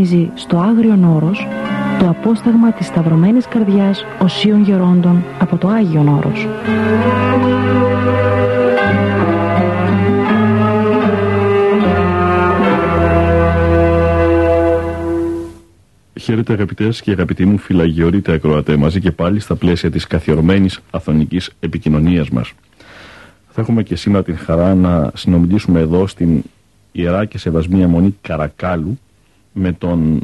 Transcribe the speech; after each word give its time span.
Μελινός 0.00 0.10
κομίζει 0.10 0.30
στο 0.34 0.58
Άγριον 0.58 1.04
Όρος 1.04 1.46
το 1.98 2.08
απόσταγμα 2.08 2.72
της 2.72 2.86
Σταυρωμένης 2.86 3.46
Καρδιάς 3.46 4.04
Οσίων 4.18 4.62
Γερόντων 4.62 5.24
από 5.38 5.56
το 5.56 5.68
Άγιον 5.68 6.08
Όρος. 6.08 6.46
Χαίρετε 16.20 16.52
αγαπητές 16.52 17.02
και 17.02 17.10
αγαπητοί 17.10 17.44
μου 17.44 17.58
φυλαγιορείτε 17.58 18.32
ακροατές 18.32 18.76
μαζί 18.76 19.00
και 19.00 19.10
πάλι 19.10 19.40
στα 19.40 19.54
πλαίσια 19.54 19.90
της 19.90 20.06
καθιερωμένης 20.06 20.80
αθωνικής 20.90 21.50
επικοινωνίας 21.60 22.30
μας. 22.30 22.52
Θα 23.48 23.60
έχουμε 23.60 23.82
και 23.82 23.96
σήμερα 23.96 24.22
την 24.24 24.38
χαρά 24.38 24.74
να 24.74 25.10
συνομιλήσουμε 25.14 25.80
εδώ 25.80 26.06
στην 26.06 26.42
Ιερά 26.92 27.24
και 27.24 27.38
Σεβασμία 27.38 27.88
Μονή 27.88 28.16
Καρακάλου 28.20 28.98
με 29.60 29.72
τον 29.72 30.20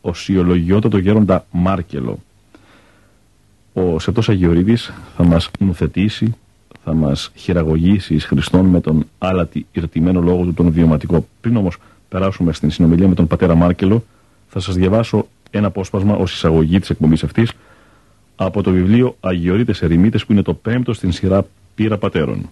οσιολογιότατο 0.00 0.98
γέροντα 0.98 1.46
Μάρκελο. 1.50 2.18
Ο 3.72 3.98
Σεπτός 3.98 4.28
Αγιορείδης 4.28 4.92
θα 5.16 5.24
μας 5.24 5.50
νουθετήσει, 5.58 6.34
θα 6.84 6.94
μας 6.94 7.30
χειραγωγήσει 7.34 8.14
εις 8.14 8.24
Χριστόν 8.24 8.66
με 8.66 8.80
τον 8.80 9.06
άλατη 9.18 9.66
ηρτημένο 9.72 10.20
λόγο 10.20 10.44
του 10.44 10.54
τον 10.54 10.70
βιωματικό. 10.70 11.26
Πριν 11.40 11.56
όμως 11.56 11.76
περάσουμε 12.08 12.52
στην 12.52 12.70
συνομιλία 12.70 13.08
με 13.08 13.14
τον 13.14 13.26
πατέρα 13.26 13.54
Μάρκελο, 13.54 14.04
θα 14.48 14.60
σας 14.60 14.74
διαβάσω 14.74 15.26
ένα 15.50 15.66
απόσπασμα 15.66 16.14
ως 16.14 16.32
εισαγωγή 16.32 16.80
της 16.80 16.90
εκπομπής 16.90 17.24
αυτής 17.24 17.52
από 18.36 18.62
το 18.62 18.70
βιβλίο 18.70 19.16
Αγιορείτες 19.20 19.82
Ερημίτες 19.82 20.26
που 20.26 20.32
είναι 20.32 20.42
το 20.42 20.54
πέμπτο 20.54 20.92
στην 20.92 21.12
σειρά 21.12 21.46
Πύρα 21.74 21.98
Πατέρων. 21.98 22.50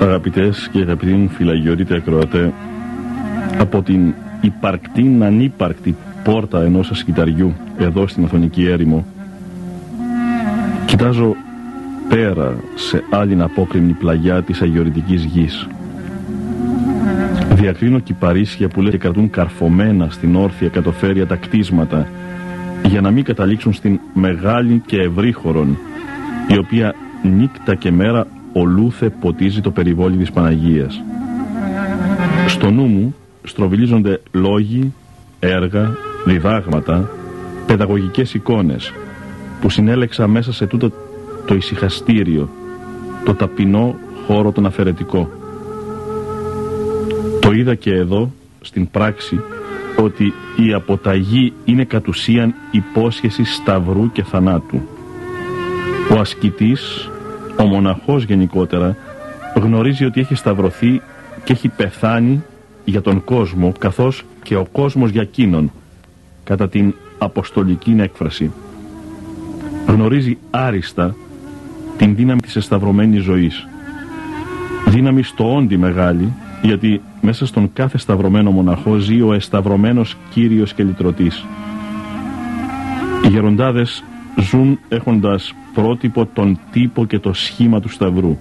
Αγαπητές 0.00 0.68
και 0.72 0.78
αγαπητοί 0.78 1.12
μου 1.12 1.28
φυλαγιορείτε 1.28 1.96
ακροατέ 1.96 2.52
από 3.58 3.82
την 3.82 4.14
υπαρκτή 4.40 5.18
ανύπαρκτη 5.22 5.96
πόρτα 6.24 6.62
ενός 6.62 6.90
ασκηταριού 6.90 7.54
εδώ 7.78 8.06
στην 8.06 8.24
Αθωνική 8.24 8.66
έρημο 8.66 9.06
κοιτάζω 10.86 11.36
πέρα 12.08 12.56
σε 12.74 13.04
άλλη 13.10 13.42
απόκριμνη 13.42 13.92
πλαγιά 13.92 14.42
της 14.42 14.62
αγιορητικής 14.62 15.24
γης. 15.24 15.68
Διακρίνω 17.54 17.98
κυπαρίσια 17.98 18.68
που 18.68 18.80
λέει 18.80 18.90
και 18.90 18.98
κρατούν 18.98 19.30
καρφωμένα 19.30 20.08
στην 20.10 20.36
όρθια 20.36 20.68
κατοφέρεια 20.68 21.26
τα 21.26 21.36
κτίσματα 21.36 22.06
για 22.86 23.00
να 23.00 23.10
μην 23.10 23.24
καταλήξουν 23.24 23.72
στην 23.72 24.00
μεγάλη 24.14 24.82
και 24.86 25.00
ευρύχωρον 25.00 25.78
η 26.48 26.58
οποία 26.58 26.94
νύκτα 27.22 27.74
και 27.74 27.90
μέρα 27.90 28.26
ολούθε 28.54 29.10
ποτίζει 29.10 29.60
το 29.60 29.70
περιβόλι 29.70 30.16
της 30.16 30.30
Παναγίας. 30.30 31.02
Στο 32.46 32.70
νου 32.70 32.86
μου 32.86 33.14
στροβιλίζονται 33.42 34.20
λόγοι, 34.32 34.92
έργα, 35.40 35.96
διδάγματα, 36.24 37.10
παιδαγωγικές 37.66 38.34
εικόνες 38.34 38.92
που 39.60 39.70
συνέλεξα 39.70 40.26
μέσα 40.26 40.52
σε 40.52 40.66
τούτο 40.66 40.92
το 41.46 41.54
ησυχαστήριο, 41.54 42.48
το 43.24 43.34
ταπεινό 43.34 43.94
χώρο 44.26 44.52
τον 44.52 44.66
αφαιρετικό. 44.66 45.30
Το 47.40 47.52
είδα 47.52 47.74
και 47.74 47.94
εδώ, 47.94 48.32
στην 48.60 48.90
πράξη, 48.90 49.40
ότι 49.96 50.32
η 50.56 50.72
αποταγή 50.72 51.52
είναι 51.64 51.84
κατ' 51.84 52.08
ουσίαν 52.08 52.54
υπόσχεση 52.70 53.44
σταυρού 53.44 54.12
και 54.12 54.22
θανάτου. 54.22 54.80
Ο 56.16 56.20
ασκητής, 56.20 57.10
ο 57.60 57.64
μοναχός 57.64 58.24
γενικότερα, 58.24 58.96
γνωρίζει 59.54 60.04
ότι 60.04 60.20
έχει 60.20 60.34
σταυρωθεί 60.34 61.00
και 61.44 61.52
έχει 61.52 61.68
πεθάνει 61.68 62.42
για 62.84 63.00
τον 63.00 63.24
κόσμο, 63.24 63.72
καθώς 63.78 64.22
και 64.42 64.56
ο 64.56 64.66
κόσμος 64.72 65.10
για 65.10 65.22
εκείνον, 65.22 65.72
κατά 66.44 66.68
την 66.68 66.94
αποστολική 67.18 67.96
έκφραση. 67.98 68.50
Γνωρίζει 69.86 70.38
άριστα 70.50 71.14
την 71.96 72.14
δύναμη 72.14 72.40
της 72.40 72.56
εσταυρωμένης 72.56 73.22
ζωής. 73.22 73.68
Δύναμη 74.86 75.22
στο 75.22 75.54
όντι 75.54 75.76
μεγάλη, 75.76 76.32
γιατί 76.62 77.00
μέσα 77.20 77.46
στον 77.46 77.72
κάθε 77.72 77.98
σταυρωμένο 77.98 78.50
μοναχό 78.50 78.96
ζει 78.96 79.20
ο 79.22 79.32
εσταυρωμένος 79.32 80.16
Κύριος 80.30 80.72
και 80.74 80.82
Λυτρωτής. 80.82 81.44
Οι 83.24 83.28
γεροντάδες 83.28 84.04
ζουν 84.40 84.78
έχοντας 84.88 85.54
πρότυπο 85.74 86.26
τον 86.26 86.58
τύπο 86.70 87.06
και 87.06 87.18
το 87.18 87.32
σχήμα 87.32 87.80
του 87.80 87.88
σταυρού. 87.88 88.36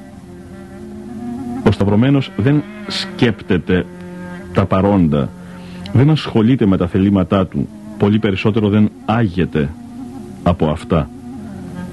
Ο 1.68 1.72
σταυρωμένος 1.72 2.32
δεν 2.38 2.64
σκέπτεται 2.88 3.86
τα 4.54 4.66
παρόντα, 4.66 5.30
δεν 5.94 6.10
ασχολείται 6.10 6.66
με 6.66 6.78
τα 6.78 6.88
θελήματά 6.88 7.48
του, 7.48 7.68
πολύ 7.98 8.20
περισσότερο 8.20 8.70
δεν 8.70 8.92
άγεται 9.06 9.70
από 10.44 10.68
αυτά. 10.68 11.10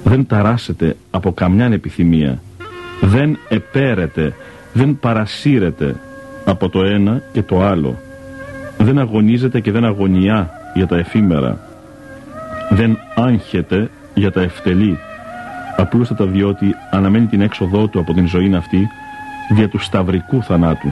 Δεν 0.05 0.27
ταράσεται 0.27 0.97
από 1.11 1.33
καμιά 1.33 1.67
επιθυμία, 1.67 2.43
δεν 3.01 3.39
επέρεται, 3.49 4.35
δεν 4.73 4.99
παρασύρεται 5.01 5.97
από 6.45 6.69
το 6.69 6.85
ένα 6.85 7.23
και 7.33 7.43
το 7.43 7.63
άλλο. 7.63 7.99
Δεν 8.79 8.99
αγωνίζεται 8.99 9.61
και 9.61 9.73
δεν 9.73 9.85
αγωνιά 9.85 10.51
για 10.75 10.87
τα 10.87 10.97
εφήμερα. 10.97 11.59
Δεν 12.71 12.99
άγχεται 13.15 13.91
για 14.15 14.33
τα 14.33 14.41
ευτελή. 14.41 14.99
Απλούστατα 15.81 16.27
διότι 16.27 16.75
αναμένει 16.91 17.27
την 17.27 17.41
έξοδό 17.41 17.89
του 17.89 17.99
από 17.99 18.13
την 18.13 18.29
ζωή 18.29 18.55
αυτή 18.55 18.89
δια 19.55 19.69
του 19.69 19.79
σταυρικού 19.79 20.43
θανάτου. 20.43 20.89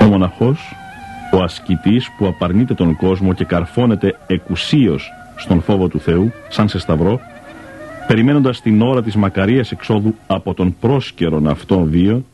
Ο 0.00 0.04
Ο 0.04 0.08
μοναχός, 0.08 0.74
ο 1.32 1.42
ασκητής 1.42 2.10
που 2.18 2.26
απαρνείται 2.26 2.74
τον 2.74 2.96
κόσμο 2.96 3.32
και 3.32 3.44
καρφώνεται 3.44 4.18
εκουσίως 4.26 5.12
στον 5.36 5.62
φόβο 5.62 5.88
του 5.88 6.00
Θεού, 6.00 6.32
σαν 6.48 6.68
σε 6.68 6.78
σταυρό, 6.78 7.20
περιμένοντας 8.06 8.60
την 8.60 8.82
ώρα 8.82 9.02
της 9.02 9.16
μακαρίας 9.16 9.72
εξόδου 9.72 10.14
από 10.26 10.54
τον 10.54 10.76
πρόσκαιρον 10.80 11.46
αυτόν 11.48 11.88
βίο, 11.90 12.24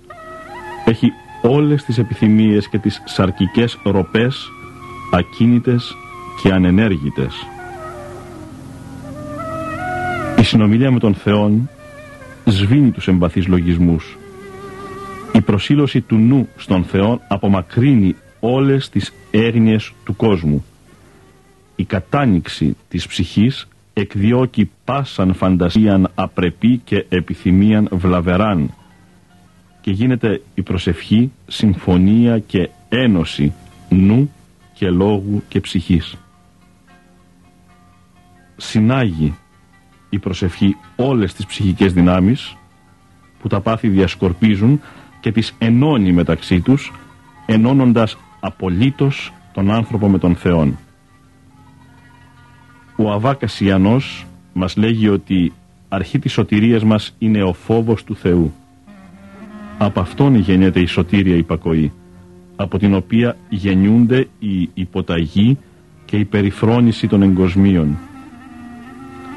έχει 0.84 1.12
όλες 1.42 1.84
τις 1.84 1.98
επιθυμίες 1.98 2.68
και 2.68 2.78
τις 2.78 3.02
σαρκικές 3.04 3.78
ροπές 3.84 4.48
ακίνητες 5.12 5.94
και 6.42 6.52
ανενέργητες. 6.52 7.34
Η 10.42 10.44
συνομιλία 10.44 10.90
με 10.90 10.98
τον 10.98 11.14
Θεόν 11.14 11.68
σβήνει 12.44 12.90
τους 12.90 13.08
εμπαθείς 13.08 13.46
λογισμούς. 13.46 14.18
Η 15.32 15.40
προσήλωση 15.40 16.00
του 16.00 16.16
νου 16.16 16.48
στον 16.56 16.84
Θεό 16.84 17.20
απομακρύνει 17.28 18.16
όλες 18.40 18.88
τις 18.88 19.12
έγνοιες 19.30 19.92
του 20.04 20.16
κόσμου. 20.16 20.64
Η 21.76 21.84
κατάνοιξη 21.84 22.76
της 22.88 23.06
ψυχής 23.06 23.68
εκδιώκει 23.92 24.70
πάσαν 24.84 25.34
φαντασίαν 25.34 26.10
απρεπή 26.14 26.80
και 26.84 27.06
επιθυμίαν 27.08 27.88
βλαβεράν 27.92 28.74
και 29.80 29.90
γίνεται 29.90 30.42
η 30.54 30.62
προσευχή 30.62 31.32
συμφωνία 31.46 32.38
και 32.38 32.68
ένωση 32.88 33.52
νου 33.88 34.32
και 34.74 34.90
λόγου 34.90 35.42
και 35.48 35.60
ψυχής. 35.60 36.16
Συνάγει 38.56 39.34
η 40.12 40.18
προσευχή 40.18 40.76
όλες 40.96 41.34
τις 41.34 41.46
ψυχικές 41.46 41.92
δυνάμεις 41.92 42.56
που 43.40 43.48
τα 43.48 43.60
πάθη 43.60 43.88
διασκορπίζουν 43.88 44.80
και 45.20 45.32
τις 45.32 45.54
ενώνει 45.58 46.12
μεταξύ 46.12 46.60
τους 46.60 46.92
ενώνοντας 47.46 48.18
απολύτως 48.40 49.32
τον 49.52 49.70
άνθρωπο 49.70 50.08
με 50.08 50.18
τον 50.18 50.36
Θεόν. 50.36 50.78
Ο 52.96 53.10
Αβάκας 53.10 53.60
Ιανός 53.60 54.26
μας 54.52 54.76
λέγει 54.76 55.08
ότι 55.08 55.52
αρχή 55.88 56.18
της 56.18 56.32
σωτηρίας 56.32 56.84
μας 56.84 57.14
είναι 57.18 57.42
ο 57.42 57.52
φόβος 57.52 58.04
του 58.04 58.16
Θεού. 58.16 58.52
Από 59.78 60.00
αυτόν 60.00 60.34
γεννιέται 60.34 60.80
η 60.80 60.86
σωτήρια 60.86 61.36
υπακοή, 61.36 61.92
από 62.56 62.78
την 62.78 62.94
οποία 62.94 63.36
γεννιούνται 63.48 64.28
η 64.38 64.70
υποταγή 64.74 65.58
και 66.04 66.16
η 66.16 66.24
περιφρόνηση 66.24 67.08
των 67.08 67.22
εγκοσμίων. 67.22 67.98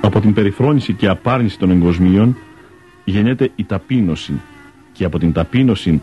Από 0.05 0.19
την 0.19 0.33
περιφρόνηση 0.33 0.93
και 0.93 1.07
απάρνηση 1.07 1.59
των 1.59 1.71
εγκοσμίων 1.71 2.37
γεννιέται 3.05 3.51
η 3.55 3.63
ταπείνωση 3.63 4.33
και 4.91 5.05
από 5.05 5.19
την 5.19 5.31
ταπείνωση 5.31 6.01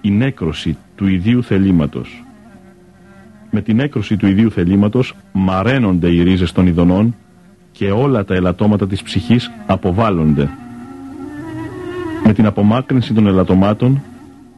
η 0.00 0.10
νέκρωση 0.10 0.76
του 0.96 1.06
ιδίου 1.06 1.42
θελήματος. 1.42 2.24
Με 3.50 3.60
την 3.60 3.80
έκρωση 3.80 4.16
του 4.16 4.26
ιδίου 4.26 4.50
θελήματος 4.50 5.14
μαραίνονται 5.32 6.08
οι 6.08 6.22
ρίζες 6.22 6.52
των 6.52 6.66
ειδονών 6.66 7.14
και 7.72 7.90
όλα 7.90 8.24
τα 8.24 8.34
ελαττώματα 8.34 8.86
της 8.86 9.02
ψυχής 9.02 9.50
αποβάλλονται. 9.66 10.50
Με 12.24 12.32
την 12.32 12.46
απομάκρυνση 12.46 13.12
των 13.12 13.26
ελαττωμάτων 13.26 14.02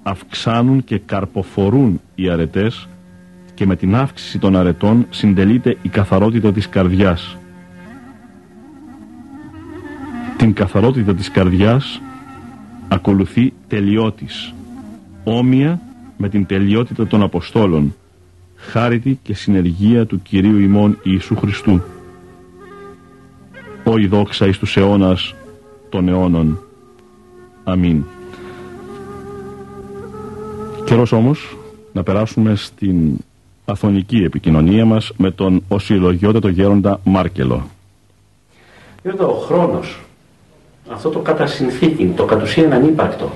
αυξάνουν 0.03 0.85
και 0.85 0.99
καρποφορούν 0.99 2.01
οι 2.15 2.31
αρετές 2.31 2.89
και 3.55 3.67
με 3.67 3.77
την 3.77 3.95
αύξηση 3.95 4.39
των 4.39 4.57
αρετών 4.57 5.07
συντελείται 5.11 5.77
η 5.83 5.89
καθαρότητα 5.89 6.53
της 6.53 6.69
καρδιάς. 6.69 7.37
Την 10.47 10.55
καθαρότητα 10.55 11.15
της 11.15 11.31
καρδιάς 11.31 12.01
ακολουθεί 12.89 13.53
τελειώτης, 13.69 14.55
όμοια 15.25 15.81
με 16.17 16.29
την 16.29 16.47
τελειότητα 16.47 17.07
των 17.07 17.23
Αποστόλων, 17.23 17.95
χάρητη 18.57 19.19
και 19.23 19.35
συνεργία 19.35 20.07
του 20.07 20.23
Κυρίου 20.23 20.59
ημών 20.59 20.99
Ιησού 21.03 21.37
Χριστού. 21.37 21.83
Ω 23.85 23.93
δόξα 24.09 24.47
εις 24.47 24.59
τους 24.59 24.77
αιώνας 24.77 25.35
των 25.89 26.09
αιώνων. 26.09 26.59
Αμήν. 27.65 28.05
Καιρός 30.85 31.13
όμως 31.13 31.57
να 31.93 32.03
περάσουμε 32.03 32.55
στην 32.55 33.17
αθωνική 33.65 34.17
επικοινωνία 34.17 34.85
μας 34.85 35.13
με 35.17 35.31
τον 35.31 35.63
οσυλλογιότατο 35.69 36.49
γέροντα 36.49 37.01
Μάρκελο. 37.05 37.67
Εδώ 39.03 39.27
ο 39.27 39.41
χρόνος, 39.41 40.01
αυτό 40.93 41.09
το 41.09 41.19
κατά 41.19 41.47
συνθήκη, 41.47 42.13
το 42.17 42.25
κατ' 42.25 42.43
ουσίαν 42.43 42.73
ανύπαρκτο, 42.73 43.31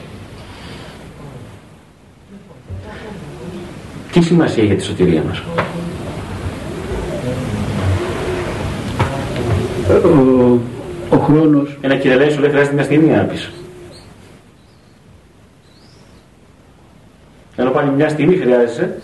τι 4.13 4.21
σημασία 4.21 4.65
για 4.65 4.77
τη 4.77 4.83
σωτηρία 4.83 5.23
μας; 5.23 5.43
Ο, 10.05 10.59
ο 11.11 11.17
χρόνος 11.17 11.79
Ένα 11.81 11.97
κυρελέ 11.97 12.31
σου 12.31 12.41
λέει 12.41 12.51
χρειάζεται 12.51 12.75
μια 12.75 12.85
στιγμή 12.85 13.15
να 13.15 13.23
πεις. 13.23 13.51
Ενώ 17.57 17.71
πάλι 17.71 17.91
μια 17.91 18.09
στιγμή 18.09 18.37
χρειάζεσαι 18.37 18.99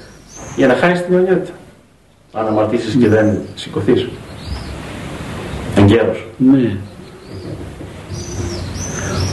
για 0.56 0.66
να 0.66 0.74
χάσεις 0.74 1.04
την 1.04 1.14
αιωνιότητα. 1.14 1.52
Αν 2.32 2.46
αμαρτήσεις 2.46 2.94
και 2.94 3.08
δεν 3.08 3.38
σηκωθείς. 3.54 4.08
Εγκαίρος. 5.76 6.26
ναι 6.36 6.76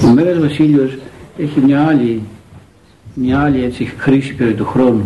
ο 0.04 0.08
Μέγας 0.14 0.40
Βασίλειος 0.40 0.98
έχει 1.38 1.60
μια 1.60 1.86
άλλη 1.88 2.22
μια 3.14 3.40
άλλη 3.40 3.64
έτσι 3.64 3.86
χρήση 3.86 4.34
περί 4.36 4.54
του 4.54 4.66
χρόνου 4.66 5.06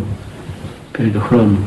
περί 0.92 1.10
του 1.10 1.20
χρόνου. 1.20 1.58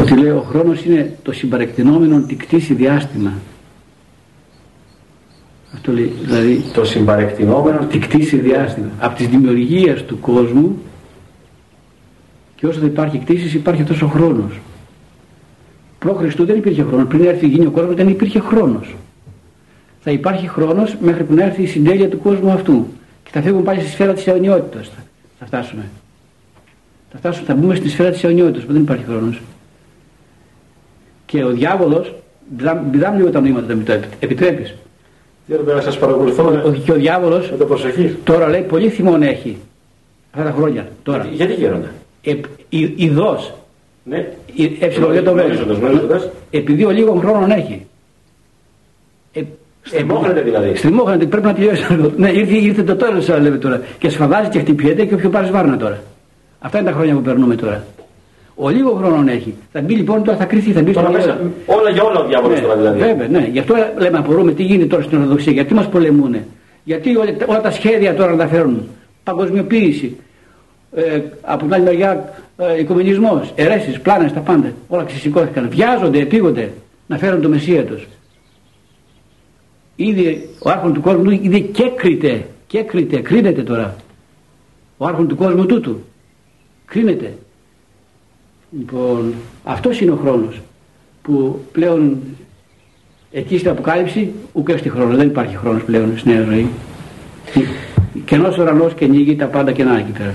Ότι 0.00 0.16
λέει 0.16 0.30
ο 0.30 0.44
χρόνος 0.48 0.84
είναι 0.84 1.16
το 1.22 1.32
συμπαρεκτηνόμενο 1.32 2.20
τι 2.20 2.34
κτίσει 2.34 2.74
διάστημα. 2.74 3.32
Αυτό 5.74 5.92
λέει 5.92 6.12
δηλαδή 6.22 6.64
Το 6.74 6.84
συμπαρεκτηνόμενο 6.84 7.86
τι 7.86 7.98
κτίσει 7.98 8.36
διάστημα. 8.36 8.90
Από 8.98 9.16
τις 9.16 9.28
δημιουργίες 9.28 10.04
του 10.04 10.20
κόσμου 10.20 10.78
και 12.54 12.66
όσο 12.66 12.80
δεν 12.80 12.88
υπάρχει 12.88 13.18
κτίσεις 13.18 13.54
υπάρχει 13.54 13.82
αυτός 13.82 14.02
ο 14.02 14.06
χρόνος. 14.06 14.60
Προ 15.98 16.14
Χριστού 16.14 16.44
δεν 16.44 16.56
υπήρχε 16.56 16.82
χρόνος. 16.82 17.06
Πριν 17.06 17.24
έρθει 17.24 17.46
η 17.46 17.48
γίνει 17.48 17.66
ο 17.66 17.70
κόσμος 17.70 17.94
δεν 17.94 18.08
υπήρχε 18.08 18.40
χρόνος 18.40 18.94
θα 20.04 20.10
υπάρχει 20.10 20.48
χρόνος 20.48 20.96
μέχρι 21.00 21.24
που 21.24 21.34
να 21.34 21.44
έρθει 21.44 21.62
η 21.62 21.66
συντέλεια 21.66 22.08
του 22.08 22.18
κόσμου 22.20 22.50
αυτού. 22.50 22.86
Και 23.24 23.30
θα 23.32 23.40
φύγουμε 23.42 23.62
πάλι 23.62 23.80
στη 23.80 23.90
σφαίρα 23.90 24.12
της 24.12 24.26
αιωνιότητας. 24.26 24.88
Θα, 24.88 25.02
θα 25.38 25.46
φτάσουμε. 25.46 25.82
Θα, 27.12 27.18
φτάσουμε, 27.18 27.46
θα 27.46 27.54
μπούμε 27.54 27.74
στη 27.74 27.88
σφαίρα 27.88 28.10
της 28.10 28.24
αιωνιότητας 28.24 28.64
που 28.64 28.72
δεν 28.72 28.82
υπάρχει 28.82 29.04
χρόνος. 29.04 29.40
Και 31.26 31.44
ο 31.44 31.48
διάβολος 31.50 32.14
μπηδάμε 32.90 33.16
λίγο 33.16 33.30
τα 33.30 33.40
νοήματα 33.40 33.66
δεν 33.66 33.76
μου 33.78 33.82
το 33.84 33.92
επιτρέπεις. 34.20 34.74
Δεν 35.46 35.74
να 35.74 35.80
σας 35.80 35.98
παρακολουθώ 35.98 36.62
ο, 36.66 36.70
και 36.84 36.92
ο 36.92 36.94
διάβολος 36.94 37.50
με 37.50 37.56
το 37.56 37.64
προσοχή. 37.64 38.16
τώρα 38.24 38.48
λέει 38.48 38.62
πολύ 38.62 38.88
θυμόν 38.88 39.22
έχει. 39.22 39.58
Αυτά 40.32 40.50
τα 40.50 40.56
χρόνια 40.56 40.88
τώρα. 41.02 41.28
Γιατί 41.32 41.52
γέροντα. 41.52 41.90
ε, 42.22 42.34
η, 42.68 42.94
ειδός 42.96 43.54
Ναι. 44.04 44.16
ε, 44.80 44.86
ε, 44.86 45.20
το 45.22 45.30
Γνωρίζοντας, 45.30 45.78
γνωρίζοντας. 45.78 46.28
επειδή 46.50 46.84
ο 46.84 46.90
λίγο 46.90 47.14
χρόνο 47.14 47.54
έχει. 47.54 47.72
ε, 47.72 47.84
Στριμώχνεται 49.82 50.40
δηλαδή. 50.40 50.74
Στριμώχνεται, 50.76 51.26
πρέπει 51.26 51.46
να 51.46 51.54
τελειώσει. 51.54 51.84
ναι, 52.16 52.30
ήρθε, 52.30 52.56
ήρθε 52.56 52.82
το 52.82 52.96
τέλος, 52.96 53.24
σα 53.24 53.38
λέμε 53.38 53.56
τώρα. 53.56 53.80
Και 53.98 54.08
σφαδάζει 54.08 54.48
και 54.48 54.58
χτυπιέται 54.58 55.04
και 55.04 55.14
όποιο 55.14 55.30
πάρει 55.30 55.50
βάρνα 55.50 55.76
τώρα. 55.76 56.02
Αυτά 56.58 56.78
είναι 56.78 56.90
τα 56.90 56.96
χρόνια 56.96 57.14
που 57.14 57.22
περνούμε 57.22 57.54
τώρα. 57.54 57.84
Ο 58.54 58.68
λίγο 58.68 58.90
χρόνο 58.90 59.30
έχει. 59.30 59.54
Θα 59.72 59.80
μπει 59.80 59.94
λοιπόν 59.94 60.24
τώρα, 60.24 60.36
θα 60.36 60.44
κρυθεί, 60.44 60.72
θα 60.72 60.82
μπει 60.82 60.92
Τώρα 60.92 61.06
στο 61.06 61.16
μέσα, 61.16 61.40
όλα 61.66 61.90
για 61.90 62.02
όλα 62.02 62.20
ο 62.20 62.26
διάβολος 62.26 62.60
ναι, 62.60 62.62
τώρα 62.66 62.76
δηλαδή. 62.76 62.98
Βέβαια, 62.98 63.28
ναι. 63.28 63.48
Γι' 63.52 63.58
αυτό 63.58 63.74
λέμε 63.98 64.18
απορούμε 64.18 64.52
τι 64.52 64.62
γίνεται 64.62 64.88
τώρα 64.88 65.02
στην 65.02 65.18
Ορθοδοξία. 65.18 65.52
Γιατί 65.52 65.74
μας 65.74 65.88
πολεμούνε; 65.88 66.46
Γιατί 66.84 67.16
όλα, 67.16 67.30
όλα 67.46 67.60
τα 67.60 67.70
σχέδια 67.70 68.14
τώρα 68.14 68.30
να 68.30 68.36
τα 68.36 68.46
φέρουν; 68.46 68.88
Παγκοσμιοποίηση. 69.24 70.16
Ε, 70.94 71.20
από 71.40 71.64
την 71.64 71.74
άλλη 71.74 71.84
μεριά 71.84 72.32
ε, 72.56 72.78
οικομενισμό, 72.78 73.42
αιρέσεις, 73.54 74.00
πλάνες, 74.00 74.32
τα 74.32 74.40
πάντα. 74.40 74.72
Όλα 74.88 75.04
ξεσηκώθηκαν. 75.04 75.68
Βιάζονται, 75.70 76.18
επίγονται 76.18 76.70
να 77.06 77.18
φέρουν 77.18 77.42
το 77.42 77.48
Μεσσία 77.48 77.84
τους. 77.84 78.06
Ήδη 79.96 80.48
ο 80.58 80.70
άρχον 80.70 80.92
του 80.92 81.00
κόσμου 81.00 81.30
ήδη 81.30 81.60
κέκριται, 81.60 82.46
κέκριται, 82.66 83.20
κρίνεται 83.20 83.62
τώρα. 83.62 83.96
Ο 84.96 85.06
άρχον 85.06 85.28
του 85.28 85.36
κόσμου 85.36 85.66
τούτου. 85.66 86.00
Κρίνεται. 86.84 87.34
Λοιπόν, 88.78 89.34
αυτός 89.64 90.00
είναι 90.00 90.10
ο 90.10 90.16
χρόνος 90.16 90.60
που 91.22 91.64
πλέον 91.72 92.18
εκεί 93.32 93.58
στην 93.58 93.70
Αποκάλυψη 93.70 94.32
ούτε 94.52 94.76
στη 94.76 94.88
χρόνο. 94.88 95.16
Δεν 95.16 95.26
υπάρχει 95.26 95.56
χρόνος 95.56 95.82
πλέον 95.82 96.18
στη 96.18 96.28
νέα 96.28 96.42
ζωή. 96.42 96.68
Κενός 98.24 98.58
ουρανός 98.58 98.94
και 98.94 99.04
ανοίγει 99.04 99.36
τα 99.36 99.46
πάντα 99.46 99.72
κενά 99.72 99.98
εκεί 99.98 100.10
πέρα. 100.10 100.34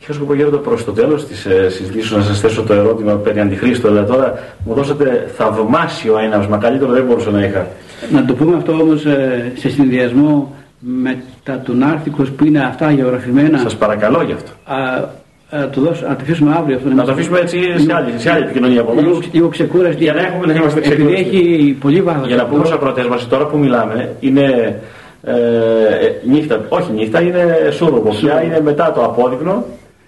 Είχα 0.00 0.12
σκοπό 0.12 0.34
γέροντα 0.34 0.56
προς 0.56 0.84
το 0.84 0.92
τέλος 0.92 1.26
της 1.26 1.46
ε, 1.46 1.68
συζήτησης 1.68 2.10
να 2.10 2.22
σας 2.22 2.40
θέσω 2.40 2.62
το 2.62 2.72
ερώτημα 2.72 3.14
περί 3.14 3.40
Αντιχρίστου, 3.40 3.88
αλλά 3.88 4.04
τώρα 4.04 4.34
μου 4.64 4.74
δώσατε 4.74 5.32
θαυμάσιο 5.36 6.18
έναυσμα, 6.18 6.58
καλύτερο 6.58 6.92
δεν 6.92 7.04
μπορούσα 7.04 7.30
να 7.30 7.44
είχα. 7.44 7.66
Να 8.12 8.24
το 8.24 8.34
πούμε 8.34 8.56
αυτό 8.56 8.72
όμως 8.72 9.04
ε, 9.04 9.52
σε 9.54 9.68
συνδυασμό 9.68 10.54
μετά 10.78 11.60
τον 11.64 11.82
άρθικος 11.82 12.30
που 12.30 12.44
είναι 12.44 12.64
αυτά 12.64 12.90
γεωγραφημένα 12.90 13.58
Σας 13.58 13.76
παρακαλώ 13.76 14.22
γι' 14.22 14.32
αυτό. 14.32 14.50
α, 14.64 14.76
α, 15.62 15.68
το 15.68 15.80
δώσω, 15.80 16.06
να 16.08 16.14
το 16.16 16.20
αφήσουμε 16.22 16.54
αύριο 16.58 16.76
αυτό 16.76 16.88
Να 16.88 17.04
το 17.04 17.12
αφήσουμε 17.12 17.38
έτσι 17.38 17.58
σε 17.78 17.94
άλλη, 17.94 18.12
σε 18.16 18.30
άλλη 18.30 18.42
επικοινωνία 18.44 18.80
από 18.80 18.92
λίγο, 19.00 19.10
εμάς. 19.10 19.28
λίγο 19.32 19.48
ξεκούραστη 19.48 20.02
Για 20.02 20.12
να 20.12 20.20
έχουμε- 20.20 20.46
να 20.46 20.52
είμαστε 20.54 20.78
επειδή 20.78 20.94
ξεκούραστοι. 20.94 21.26
έχει 21.38 21.76
πολύ 21.80 22.00
βάθος 22.02 22.26
Για 22.26 22.36
να 22.36 22.42
αυτό. 22.42 22.54
πούμε 22.54 22.64
στους 22.66 22.76
ακροατές 22.76 23.06
μας, 23.06 23.28
τώρα 23.28 23.46
που 23.46 23.58
μιλάμε, 23.58 24.10
είναι 24.20 24.76
ε, 25.22 25.32
ε, 25.32 26.12
νύχτα, 26.24 26.60
όχι 26.68 26.92
νύχτα, 26.92 27.20
είναι 27.20 27.68
σούρουμο 27.70 28.10
πια, 28.10 28.42
είναι 28.44 28.60
μετά 28.64 28.92
το 28.92 29.04
απόδεικνο. 29.04 29.64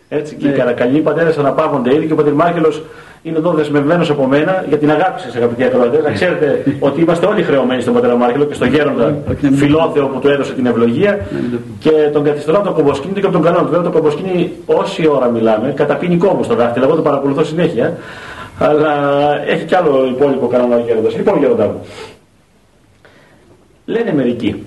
Έτσι, 0.09 0.35
και 0.35 0.47
Ναι. 0.47 0.53
οι 0.53 0.57
καρακαλοί 0.57 0.99
πατέρες 1.01 1.39
αναπαύονται 1.39 1.95
ήδη 1.95 2.07
και 2.07 2.13
ο 2.13 2.17
πατήρ 2.17 2.33
Μάρκελος 2.33 2.83
είναι 3.23 3.39
εδώ 3.39 3.51
δεσμευμένος 3.53 4.11
από 4.11 4.27
μένα 4.27 4.65
για 4.69 4.79
την 4.79 4.91
αγάπη 4.91 5.21
σας 5.21 5.35
αγαπητοί 5.35 5.65
ακροατές. 5.65 6.03
Να 6.05 6.11
ξέρετε 6.11 6.65
ότι 6.81 7.01
είμαστε 7.01 7.27
όλοι 7.27 7.43
χρεωμένοι 7.43 7.83
στον 7.83 7.95
πατέρα 7.95 8.17
Μάρκελο 8.17 8.45
και 8.45 8.55
στον 8.55 8.69
γέροντα 8.69 9.05
Όχι, 9.31 9.45
να 9.45 9.51
μην- 9.51 9.59
φιλόθεο 9.59 10.07
που 10.07 10.19
του 10.19 10.29
έδωσε 10.29 10.53
την 10.53 10.67
ευλογία 10.67 11.11
Να 11.31 11.39
μην 11.41 11.51
το 11.51 11.59
και 11.79 11.91
τον 12.13 12.25
καθιστρώ 12.25 12.55
από 12.57 12.65
τον 12.65 12.75
κομποσκίνη 12.75 13.13
και 13.13 13.21
από 13.21 13.33
τον 13.33 13.43
κανόνα 13.43 13.63
του. 13.65 13.69
Βέβαια, 13.71 13.83
τον 13.83 13.93
κομποσκίνη, 13.93 14.53
όση 14.67 15.07
ώρα 15.07 15.29
μιλάμε, 15.29 15.73
καταπίνει 15.77 16.17
κόμπο 16.17 16.43
στο 16.43 16.55
δάχτυλο. 16.55 16.85
Εγώ 16.85 16.95
το 16.95 17.03
παρακολουθώ 17.03 17.45
συνέχεια. 17.45 17.97
Αλλά 18.59 18.93
έχει 19.47 19.65
κι 19.65 19.75
άλλο 19.75 20.07
υπόλοιπο 20.07 20.47
κανόνα 20.47 20.77
ο 20.77 20.79
γέροντας. 20.87 21.17
Λοιπόν, 21.17 21.39
γέροντά 21.39 21.65
μου. 21.65 21.81
Λένε 23.85 24.13
μερικοί, 24.15 24.65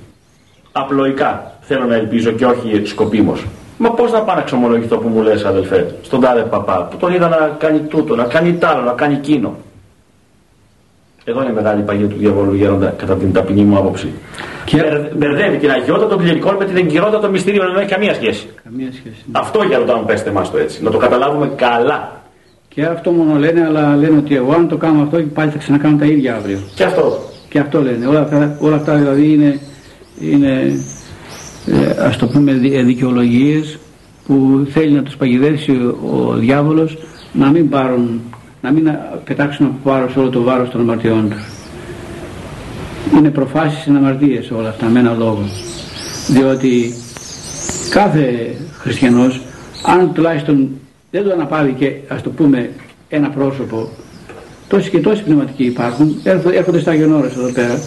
απλοϊκά 0.72 1.52
θέλω 1.62 1.86
να 1.86 1.96
ελπίζω 1.96 2.32
και 2.32 2.46
όχι 2.46 2.82
σκοπίμως. 2.86 3.46
Μα 3.84 3.92
πώς 3.92 4.12
να 4.12 4.22
πάω 4.22 4.36
να 4.36 4.42
ξομολογηθώ 4.42 4.98
που 4.98 5.08
μου 5.08 5.22
λες 5.22 5.44
αδελφέ, 5.46 5.96
στον 6.02 6.22
τάδε 6.22 6.42
παπά, 6.42 6.88
που 6.92 6.98
τον 6.98 7.14
είδα 7.14 7.28
να 7.28 7.56
κάνει 7.60 7.80
τούτο, 7.80 8.16
να 8.16 8.24
κάνει 8.24 8.54
τ' 8.54 8.64
άλλο, 8.66 8.82
να 8.82 8.92
κάνει 8.92 9.14
εκείνο. 9.14 9.56
Εδώ 11.24 11.42
είναι 11.42 11.54
μεγάλη 11.54 11.82
παγίδα 11.82 12.08
του 12.08 12.16
διαβόλου 12.18 12.54
γέροντα, 12.54 12.94
κατά 12.98 13.16
την 13.16 13.34
ταπεινή 13.34 13.62
μου 13.64 13.78
άποψη. 13.78 14.08
Και- 14.66 14.78
Μπερ- 14.78 15.16
Μπερδεύει 15.16 15.58
την 15.58 15.72
αγιότητα 15.72 16.08
των 16.08 16.18
κληρικών 16.20 16.56
με 16.56 16.66
την 16.66 16.78
εγκυρότητα 16.78 17.20
των 17.20 17.30
μυστηρίων, 17.30 17.66
δεν 17.74 17.82
έχει 17.82 17.92
καμία 17.92 18.14
σχέση. 18.14 18.48
Καμία 18.64 18.90
σχέση. 18.92 19.26
Αυτό 19.32 19.64
γέροντα 19.64 19.98
μου 19.98 20.06
πέστε 20.06 20.32
μας 20.32 20.52
το 20.52 20.58
έτσι, 20.58 20.84
να 20.84 20.92
το 20.92 20.98
καταλάβουμε 20.98 21.52
καλά. 21.56 22.22
Και 22.68 22.84
αυτό 22.86 23.12
μόνο 23.12 23.40
λένε, 23.40 23.66
αλλά 23.66 23.96
λένε 23.96 24.18
ότι 24.18 24.36
εγώ 24.36 24.54
αν 24.54 24.68
το 24.68 24.78
κάνω 24.78 25.02
αυτό 25.04 25.18
πάλι 25.34 25.52
θα 25.52 25.58
ξανακάνω 25.58 25.98
τα 25.98 26.06
ίδια 26.06 26.36
αύριο. 26.36 26.58
Και 26.76 26.84
αυτό. 26.84 27.20
Και 27.50 27.60
αυτό 27.60 27.82
λένε. 27.82 28.08
Όλα 28.08 28.20
αυτά, 28.20 28.58
όλα 28.60 28.76
αυτά 28.76 28.94
δηλαδή 28.96 29.34
είναι, 29.34 29.60
είναι 30.22 30.80
ε, 31.68 32.04
ας 32.06 32.18
το 32.18 32.28
πούμε 32.28 32.54
δι- 32.54 32.84
δικαιολογίες 32.84 33.78
που 34.28 34.68
θέλει 34.72 34.92
να 34.92 35.04
τους 35.04 35.16
παγιδεύσει 35.16 35.72
ο, 35.72 35.98
ο 36.30 36.34
διάβολος 36.34 36.98
να 37.34 37.50
μην 37.50 37.70
πάρουν, 37.70 38.22
να 38.62 38.72
μην 38.72 38.90
α- 38.90 39.20
πετάξουν 39.24 39.66
από 39.66 39.78
βάρος 39.84 40.16
όλο 40.16 40.30
το 40.30 40.42
βάρος 40.42 40.70
των 40.70 40.82
αμαρτιών 40.82 41.30
τους. 41.30 41.46
Είναι 43.18 43.30
προφάσεις 43.30 43.86
είναι 43.86 43.98
αμαρτίες 43.98 44.52
όλα 44.52 44.70
αυτά 44.70 44.86
με 44.88 45.00
ένα 45.00 45.14
λόγο. 45.14 45.44
Διότι 46.28 46.94
κάθε 47.90 48.56
χριστιανός 48.80 49.42
αν 49.86 50.12
τουλάχιστον 50.14 50.70
δεν 51.12 51.24
το 51.24 51.32
αναπάβει 51.32 51.72
και 51.74 51.94
ας 52.08 52.22
το 52.22 52.30
πούμε 52.30 52.70
ένα 53.10 53.30
πρόσωπο 53.30 53.90
τόσοι 54.68 54.90
και 54.90 55.00
τόσοι 55.00 55.24
πνευματικοί 55.24 55.64
υπάρχουν 55.64 56.16
έρχονται, 56.24 56.58
έρχονται 56.58 56.80
στα 56.80 56.92
Άγιον 56.92 57.14
Όρος 57.14 57.34
εδώ 57.36 57.52
πέρα 57.52 57.80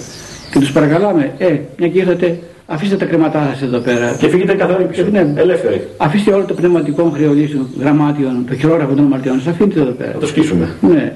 και 0.50 0.58
τους 0.58 0.72
παρακαλάμε 0.72 1.34
ε 1.38 1.56
μια 1.78 1.88
και 1.88 1.98
ήρθατε 1.98 2.38
αφήστε 2.66 2.96
τα 2.96 3.04
κρεματά 3.04 3.48
σας 3.52 3.62
εδώ 3.62 3.78
πέρα 3.78 4.16
Και 4.18 4.28
φύγετε 4.28 4.54
καθόλου 4.54 4.86
πίσω. 4.86 5.04
Ναι. 5.12 5.32
Ελεύθεροι. 5.36 5.88
αφήστε 5.96 6.32
όλο 6.32 6.44
το 6.44 6.54
πνευματικό 6.54 7.10
χρεολύσιο 7.14 7.68
γραμμάτιων 7.80 8.44
το 8.48 8.54
χειρόγραφο 8.54 8.94
των 8.94 9.04
αμαρτιών 9.04 9.36
σας 9.40 9.46
αφήνετε 9.46 9.80
εδώ 9.80 9.90
πέρα 9.90 10.12
Να 10.14 10.18
το 10.18 10.26
σκίσουμε. 10.26 10.68
ναι. 10.80 11.12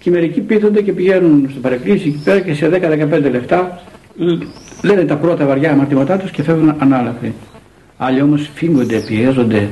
Και 0.00 0.10
μερικοί 0.10 0.40
πείθονται 0.40 0.82
και 0.82 0.92
πηγαίνουν 0.92 1.46
στο 1.50 1.60
παρεκκλήσι 1.60 2.08
εκεί 2.08 2.20
πέρα 2.24 2.40
και 2.40 2.54
σε 2.54 2.68
10-15 2.68 3.30
λεπτά 3.30 3.80
λ- 4.16 4.42
λένε 4.82 5.04
τα 5.04 5.16
πρώτα 5.16 5.46
βαριά 5.46 5.70
αμαρτήματά 5.72 6.16
τους 6.16 6.30
και 6.30 6.42
φεύγουν 6.42 6.74
ανάλαφροι. 6.78 7.34
Άλλοι 7.96 8.22
όμως 8.22 8.50
φύγονται, 8.54 8.98
πιέζονται, 9.06 9.68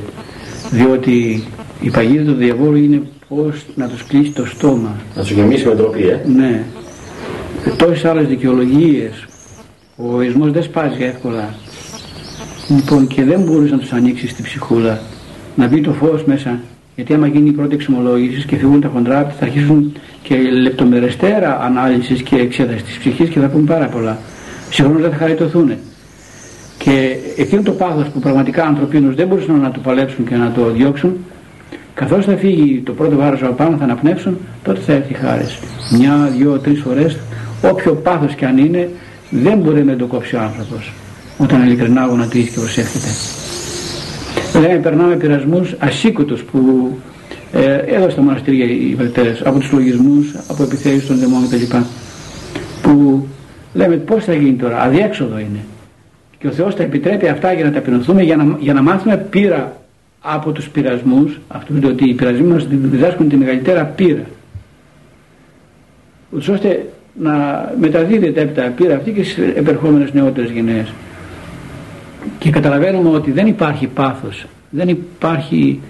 διότι 0.70 1.42
η 1.80 1.90
παγίδα 1.90 2.32
του 2.32 2.34
διαβόλου 2.38 2.76
είναι 2.76 3.02
πώς 3.28 3.64
να 3.74 3.88
τους 3.88 4.04
κλείσει 4.06 4.30
το 4.30 4.46
στόμα. 4.46 4.94
Να 5.14 5.22
τους 5.22 5.30
γεμίσει 5.30 5.66
με 5.66 5.74
ντροπή, 5.74 6.02
ε. 6.02 6.20
Ναι. 6.36 6.62
Τόσες 7.76 8.04
άλλες 8.04 8.26
δικαιολογίες. 8.26 9.24
Ο 9.96 10.22
ισμός 10.22 10.52
δεν 10.52 10.62
σπάζει 10.62 11.02
εύκολα. 11.02 11.54
Λοιπόν 12.68 13.06
και 13.06 13.24
δεν 13.24 13.40
μπορείς 13.40 13.70
να 13.70 13.78
τους 13.78 13.92
ανοίξεις 13.92 14.34
τη 14.34 14.42
ψυχούλα. 14.42 15.00
Να 15.54 15.66
μπει 15.66 15.80
το 15.80 15.92
φως 15.92 16.24
μέσα. 16.24 16.60
Γιατί 16.94 17.14
άμα 17.14 17.26
γίνει 17.26 17.48
η 17.48 17.52
πρώτη 17.52 17.74
εξομολόγηση 17.74 18.46
και 18.46 18.56
φύγουν 18.56 18.80
τα 18.80 18.88
χοντρά, 18.88 19.34
θα 19.38 19.44
αρχίσουν 19.44 19.92
και 20.22 20.36
λεπτομερεστέρα 20.36 21.60
ανάλυσης 21.60 22.22
και 22.22 22.36
εξέταση 22.36 22.82
της 22.82 22.98
ψυχής 22.98 23.28
και 23.28 23.40
θα 23.40 23.46
πούν 23.46 23.64
πάρα 23.64 23.86
πολλά. 23.86 24.18
Συγχρόνως 24.70 25.02
δεν 25.02 25.10
θα 25.10 25.16
χαριτωθούν. 25.16 25.72
Και 26.78 27.16
εκείνο 27.36 27.62
το 27.62 27.72
πάθος 27.72 28.08
που 28.08 28.20
πραγματικά 28.20 28.64
ανθρωπίνους 28.64 29.14
δεν 29.14 29.26
μπορούσαν 29.26 29.60
να 29.60 29.70
το 29.70 29.80
παλέψουν 29.80 30.26
και 30.26 30.36
να 30.36 30.52
το 30.52 30.70
διώξουν, 30.70 31.16
καθώς 31.94 32.24
θα 32.24 32.36
φύγει 32.36 32.82
το 32.84 32.92
πρώτο 32.92 33.16
βάρος 33.16 33.42
από 33.42 33.52
πάνω, 33.52 33.76
θα 33.76 33.84
αναπνεύσουν, 33.84 34.38
τότε 34.62 34.80
θα 34.80 34.92
έρθει 34.92 35.12
η 35.12 35.14
χάρις. 35.14 35.58
Μια, 35.98 36.30
δυο, 36.36 36.58
τρεις 36.58 36.80
φορές, 36.80 37.18
όποιο 37.62 37.92
πάθος 37.92 38.34
και 38.34 38.46
αν 38.46 38.58
είναι, 38.58 38.88
δεν 39.30 39.58
μπορεί 39.58 39.84
να 39.84 39.96
το 39.96 40.06
κόψει 40.06 40.36
ο 40.36 40.40
άνθρωπος, 40.40 40.92
όταν 41.38 41.62
ειλικρινά 41.62 42.06
γονατίζει 42.06 42.48
και 42.48 42.58
προσεύχεται. 42.58 43.08
Λέμε, 44.60 44.78
περνάμε 44.78 45.16
πειρασμούς 45.16 45.74
ασήκωτους 45.78 46.42
που 46.42 46.90
ε, 47.52 47.74
εδώ 47.74 48.10
στα 48.10 48.22
μοναστήρια 48.22 48.64
οι 48.64 48.94
βρετέρες, 48.94 49.42
από 49.44 49.58
τους 49.58 49.72
λογισμούς, 49.72 50.34
από 50.48 50.62
επιθέσεις 50.62 51.06
των 51.06 51.18
δαιμόνων 51.18 51.48
κτλ. 51.48 51.76
Που 52.82 53.26
λέμε 53.74 53.96
πώς 53.96 54.24
θα 54.24 54.34
γίνει 54.34 54.52
τώρα, 54.56 54.80
αδιέξοδο 54.80 55.38
είναι. 55.38 55.64
Και 56.38 56.46
ο 56.46 56.50
Θεός 56.50 56.74
τα 56.74 56.82
επιτρέπει 56.82 57.28
αυτά 57.28 57.52
για 57.52 57.64
να 57.64 57.72
ταπεινωθούμε, 57.72 58.22
για 58.22 58.36
να, 58.36 58.56
για 58.58 58.72
να 58.72 58.82
μάθουμε 58.82 59.16
πείρα 59.16 59.80
από 60.20 60.52
τους 60.52 60.68
πειρασμούς, 60.68 61.40
αυτούς 61.48 61.78
διότι 61.78 62.08
οι 62.08 62.14
πειρασμοί 62.14 62.46
μας 62.46 62.66
διδάσκουν 62.68 63.28
τη 63.28 63.36
μεγαλύτερα 63.36 63.84
πείρα. 63.84 64.24
Ούτως 66.30 66.48
ώστε 66.48 66.86
να 67.18 67.72
μεταδίδεται 67.80 68.40
έπειτα 68.40 68.62
πείρα 68.62 68.96
αυτή 68.96 69.12
και 69.12 69.24
στις 69.24 69.52
επερχόμενες 69.54 70.12
νεότερες 70.12 70.50
γενναίες. 70.50 70.92
Και 72.38 72.50
καταλαβαίνουμε 72.50 73.08
ότι 73.08 73.30
δεν 73.30 73.46
υπάρχει 73.46 73.86
πάθος, 73.86 74.46
δεν 74.70 74.88
υπάρχει 74.88 75.80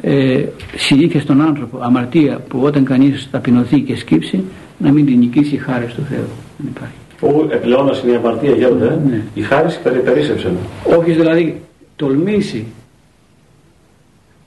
ε, 0.00 0.44
συλλήφεια 0.76 1.20
στον 1.20 1.40
άνθρωπο, 1.40 1.78
αμαρτία 1.80 2.40
που 2.48 2.60
όταν 2.62 2.84
κανείς 2.84 3.28
ταπεινωθεί 3.30 3.80
και 3.80 3.96
σκύψει 3.96 4.44
να 4.78 4.92
μην 4.92 5.06
την 5.06 5.18
νικήσει 5.18 5.54
η 5.54 5.58
χάρη 5.58 5.86
του 5.86 6.04
Θεού. 6.10 6.28
Δεν 6.58 6.72
υπάρχει. 6.74 6.94
Όπου 7.20 7.48
επλεώνας 7.50 8.02
είναι 8.02 8.12
η 8.12 8.14
αμαρτία 8.14 8.50
γέροντα, 8.50 8.84
ε. 8.84 8.98
Ναι. 9.08 9.22
Η 9.34 9.40
χάρις 9.40 9.78
περι, 9.82 9.98
περίσσεψε. 9.98 10.52
όχι 10.98 11.12
δηλαδή 11.12 11.60
τολμήσει 11.96 12.66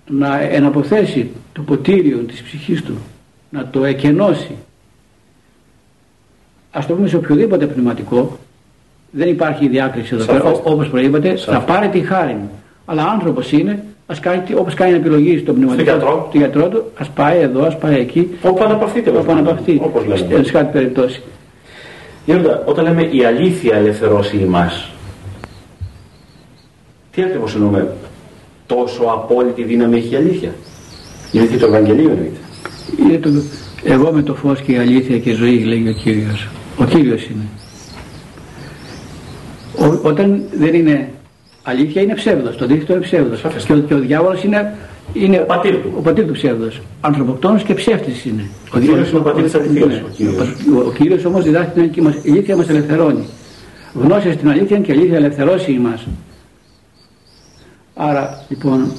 να 0.10 0.40
εναποθέσει 0.40 1.30
το 1.54 1.62
ποτήριο 1.62 2.18
της 2.18 2.42
ψυχής 2.42 2.82
του 2.82 2.98
να 3.50 3.68
το 3.68 3.86
εκενώσει 3.86 4.56
ας 6.78 6.86
το 6.88 6.94
πούμε 6.94 7.08
σε 7.08 7.16
οποιοδήποτε 7.16 7.66
πνευματικό 7.66 8.38
δεν 9.12 9.28
υπάρχει 9.30 9.68
διάκριση 9.68 10.16
εδώ 10.16 10.26
πέρα 10.26 10.38
Σαφώς. 10.40 10.58
Ό- 10.58 10.62
όπως 10.72 10.90
προείπατε 10.90 11.30
θα 11.30 11.38
Σαφώς. 11.38 11.64
πάρει 11.64 11.88
τη 11.90 12.00
χάρη 12.00 12.34
μου 12.34 12.50
αλλά 12.86 13.04
άνθρωπος 13.04 13.52
είναι 13.52 13.84
ας 14.08 14.20
κάνει, 14.20 14.42
τι- 14.42 14.56
όπως 14.56 14.74
κάνει 14.74 14.94
επιλογή 14.94 15.38
στο 15.38 15.54
πνευματικό 15.54 15.84
γιατρό. 15.92 16.28
του 16.32 16.38
γιατρό 16.38 16.68
του 16.68 16.84
ας 17.00 17.10
πάει 17.10 17.40
εδώ, 17.40 17.64
ας 17.66 17.78
πάει 17.78 18.00
εκεί 18.00 18.28
Όπου 18.42 18.64
αναπαυθείτε, 18.64 19.10
όπου 19.10 19.32
αναπαυτεί 19.32 19.80
Όπως 19.84 20.06
λέμε. 20.06 20.18
σε 20.36 20.44
σε 20.44 20.52
κάτι 20.52 20.72
περιπτώσει 20.72 21.22
Γέροντα, 22.26 22.64
όταν 22.66 22.84
λέμε 22.86 23.04
η 23.12 23.26
αλήθεια 23.26 23.76
ελευθερώσει 23.76 24.38
εμάς, 24.44 24.90
τι 27.12 27.22
ακριβώς 27.24 27.56
εννοούμε, 27.56 27.88
τόσο 28.66 29.04
απόλυτη 29.04 29.64
δύναμη 29.64 29.98
έχει 29.98 30.14
η 30.14 30.18
αλήθεια; 30.18 30.52
Η 31.32 31.38
αλήθεια 31.40 31.58
του 31.60 31.66
Ευαγγελίου 31.66 32.10
εννοείται. 32.10 32.38
Είναι 33.00 33.18
το, 33.18 33.30
εγώ 33.84 34.12
με 34.12 34.22
το 34.22 34.36
φως 34.36 34.62
και 34.62 34.72
η 34.72 34.78
αλήθεια 34.78 35.20
και 35.20 35.30
η 35.30 35.34
ζωή 35.34 35.64
λέγει 35.64 35.90
ο 35.90 35.94
Κύριος. 35.94 36.48
Ο 36.78 36.84
Κύριος 36.86 37.24
είναι. 37.26 37.44
Ο, 39.80 40.00
όταν 40.08 40.42
δεν 40.58 40.74
είναι 40.74 41.10
αλήθεια 41.64 42.02
είναι 42.02 42.14
ψεύδος. 42.14 42.58
Το 42.58 42.66
δίκτυο 42.66 42.96
είναι 42.96 43.04
ψεύδος. 43.04 43.40
Σαφές. 43.40 43.64
Και 43.64 43.74
ο, 43.74 43.80
και 43.80 43.94
ο 43.94 44.00
διάβολος 44.00 44.44
είναι, 44.44 44.76
είναι 45.14 45.40
Ο 45.42 45.46
πατήρ 45.46 45.76
του. 45.82 45.92
ο 45.98 46.02
πατήρ 46.02 46.26
του 46.26 46.34
ψεύδος. 46.34 46.82
Ανθρωποκτόνος 47.02 47.64
και 47.64 47.74
ψεύτης 47.74 48.26
είναι. 48.26 48.44
Ο 48.74 48.80
Κύριος 48.80 49.10
είναι 49.10 49.20
ο 49.20 49.22
πατήρ 49.22 49.44
της 49.44 49.56
αληθείας, 49.56 49.88
Ναι. 49.88 50.04
ο 50.06 50.10
Κύριος. 50.16 50.48
Ο, 50.76 50.78
ο 50.88 50.92
Κύριος 50.92 51.26
όμως 51.26 51.44
διδάσκει 51.44 51.72
την 51.72 51.82
αλήθεια 51.82 52.04
μας, 52.04 52.16
η 52.24 52.32
αλήθεια 52.32 52.56
μας 52.56 52.70
ελευθερώνει. 52.70 53.26
Γνώση 53.94 54.32
στην 54.32 54.50
αλήθεια 54.50 54.80
και 54.80 54.92
η 54.92 54.96
αλήθεια 54.96 55.16
ελευθερώσει 55.18 55.72
εμάς. 55.74 56.08
Άρα 57.96 58.46
λοιπόν 58.50 58.92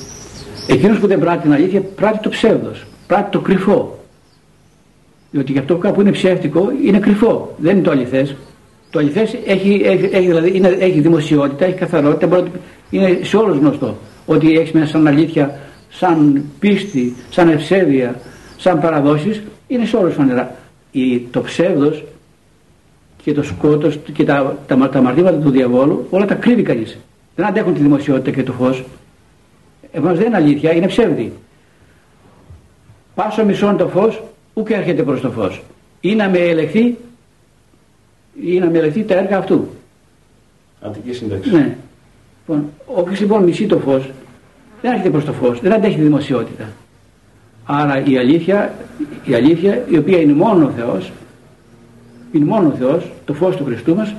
εκείνος 0.68 0.98
που 0.98 1.06
δεν 1.06 1.18
πράττει 1.20 1.42
την 1.42 1.52
αλήθεια 1.52 1.80
πράττει 1.80 2.18
το 2.22 2.28
ψεύδος, 2.28 2.86
πράττει 3.06 3.30
το 3.30 3.40
κρυφό. 3.40 3.97
Διότι 5.30 5.52
και 5.52 5.58
αυτό 5.58 5.74
που 5.76 6.00
είναι 6.00 6.10
ψεύτικο 6.12 6.70
είναι 6.84 6.98
κρυφό, 6.98 7.54
δεν 7.58 7.74
είναι 7.76 7.84
το 7.84 7.90
αληθές. 7.90 8.36
Το 8.90 8.98
αληθές 8.98 9.36
έχει, 9.46 9.82
έχει, 9.84 10.08
έχει, 10.12 10.26
δηλαδή, 10.26 10.56
είναι, 10.56 10.68
έχει 10.68 11.00
δημοσιότητα, 11.00 11.64
έχει 11.64 11.74
καθαρότητα, 11.74 12.26
μπορεί 12.26 12.42
να 12.42 12.48
το- 12.48 12.58
είναι 12.90 13.18
σε 13.22 13.36
όλους 13.36 13.56
γνωστό. 13.56 13.96
Ότι 14.26 14.58
έχεις 14.58 14.72
μέσα 14.72 14.86
σαν 14.86 15.06
αλήθεια, 15.06 15.58
σαν 15.88 16.44
πίστη, 16.58 17.14
σαν 17.30 17.48
ευσέβεια, 17.48 18.20
σαν 18.56 18.80
παραδόσεις, 18.80 19.42
είναι 19.66 19.84
σε 19.84 19.96
όλους 19.96 20.14
φανερά. 20.14 20.54
Η, 20.92 21.18
το 21.18 21.40
ψεύδος 21.40 22.04
και 23.16 23.30
και 23.30 23.32
το 23.32 23.42
σκότος 23.42 23.98
και 24.12 24.24
τα, 24.24 24.56
τα, 24.66 24.88
τα 24.88 25.00
μαρτύρματα 25.00 25.36
του 25.36 25.50
διαβόλου 25.50 26.06
όλα 26.10 26.24
τα 26.24 26.34
κρύβει 26.34 26.62
κανείς. 26.62 26.98
Δεν 27.36 27.46
αντέχουν 27.46 27.74
τη 27.74 27.80
δημοσιότητα 27.80 28.30
και 28.30 28.42
το 28.42 28.52
φως. 28.52 28.84
Επομένως 29.92 30.18
δεν 30.18 30.26
είναι 30.26 30.36
αλήθεια, 30.36 30.72
είναι 30.72 30.86
ψεύδι. 30.86 31.32
Πάσο 33.14 33.44
μισόν 33.44 33.76
το 33.76 33.88
φως, 34.58 34.70
ούκ 34.70 34.70
έρχεται 34.70 35.02
προς 35.02 35.20
το 35.20 35.30
φως. 35.30 35.62
Ή 36.00 36.14
να 36.14 36.28
με 36.28 36.38
ελεγχθεί, 36.38 36.96
ή 38.44 38.58
να 38.58 38.66
με 38.66 38.78
ελεγχθεί 38.78 39.02
τα 39.02 39.14
έργα 39.14 39.38
αυτού. 39.38 39.68
Αντική 40.80 41.12
σύνταξη. 41.12 41.50
Ναι. 41.50 41.76
Λοιπόν, 42.46 42.70
όποιος 42.86 43.20
λοιπόν 43.20 43.44
μισεί 43.44 43.66
το 43.66 43.78
φως, 43.78 44.10
δεν 44.82 44.92
έρχεται 44.92 45.10
προς 45.10 45.24
το 45.24 45.32
φως, 45.32 45.60
δεν 45.60 45.72
αντέχει 45.72 45.96
τη 45.96 46.02
δημοσιότητα. 46.02 46.68
Άρα 47.64 48.02
η 48.04 48.18
αλήθεια, 48.18 48.74
η 49.24 49.34
αλήθεια 49.34 49.84
η 49.90 49.98
οποία 49.98 50.20
είναι 50.20 50.32
μόνο 50.32 50.66
ο 50.66 50.70
Θεός, 50.70 51.12
είναι 52.32 52.44
μόνο 52.44 52.68
ο 52.68 52.76
Θεός, 52.78 53.10
το 53.24 53.34
φως 53.34 53.56
του 53.56 53.64
Χριστού 53.64 53.94
μας, 53.94 54.14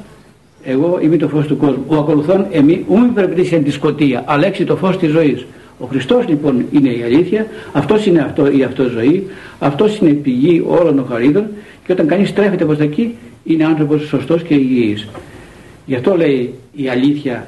εγώ 0.63 1.00
είμαι 1.01 1.17
το 1.17 1.27
φως 1.27 1.48
του 1.48 1.58
κόσμου. 1.58 1.84
Ο 1.88 1.96
ακολουθών 1.96 2.46
εμείς 2.51 2.79
ούμι 2.88 3.08
περπτήσει 3.08 3.55
εν 3.55 3.63
τη 3.63 3.72
σκοτία, 3.72 4.24
αλλά 4.25 4.46
έξι 4.46 4.65
το 4.65 4.75
φως 4.75 4.98
της 4.98 5.10
ζωής. 5.10 5.46
Ο 5.79 5.86
Χριστός 5.86 6.27
λοιπόν 6.27 6.65
είναι 6.71 6.89
η 6.89 7.03
αλήθεια, 7.03 7.48
αυτός 7.71 8.05
είναι 8.05 8.21
αυτό, 8.21 8.51
η 8.51 8.63
αυτό 8.63 8.83
ζωή, 8.83 9.27
αυτός 9.59 9.98
είναι 9.98 10.09
η 10.09 10.13
πηγή 10.13 10.63
όλων 10.67 10.95
των 10.95 11.05
χαρίδων 11.09 11.45
και 11.86 11.91
όταν 11.91 12.07
κανείς 12.07 12.33
τρέφεται 12.33 12.65
προς 12.65 12.77
τα 12.77 12.83
εκεί 12.83 13.15
είναι 13.43 13.65
άνθρωπος 13.65 14.07
σωστός 14.07 14.43
και 14.43 14.53
υγιής. 14.53 15.07
Γι' 15.86 15.95
αυτό 15.95 16.15
λέει 16.15 16.53
η 16.75 16.89
αλήθεια 16.89 17.48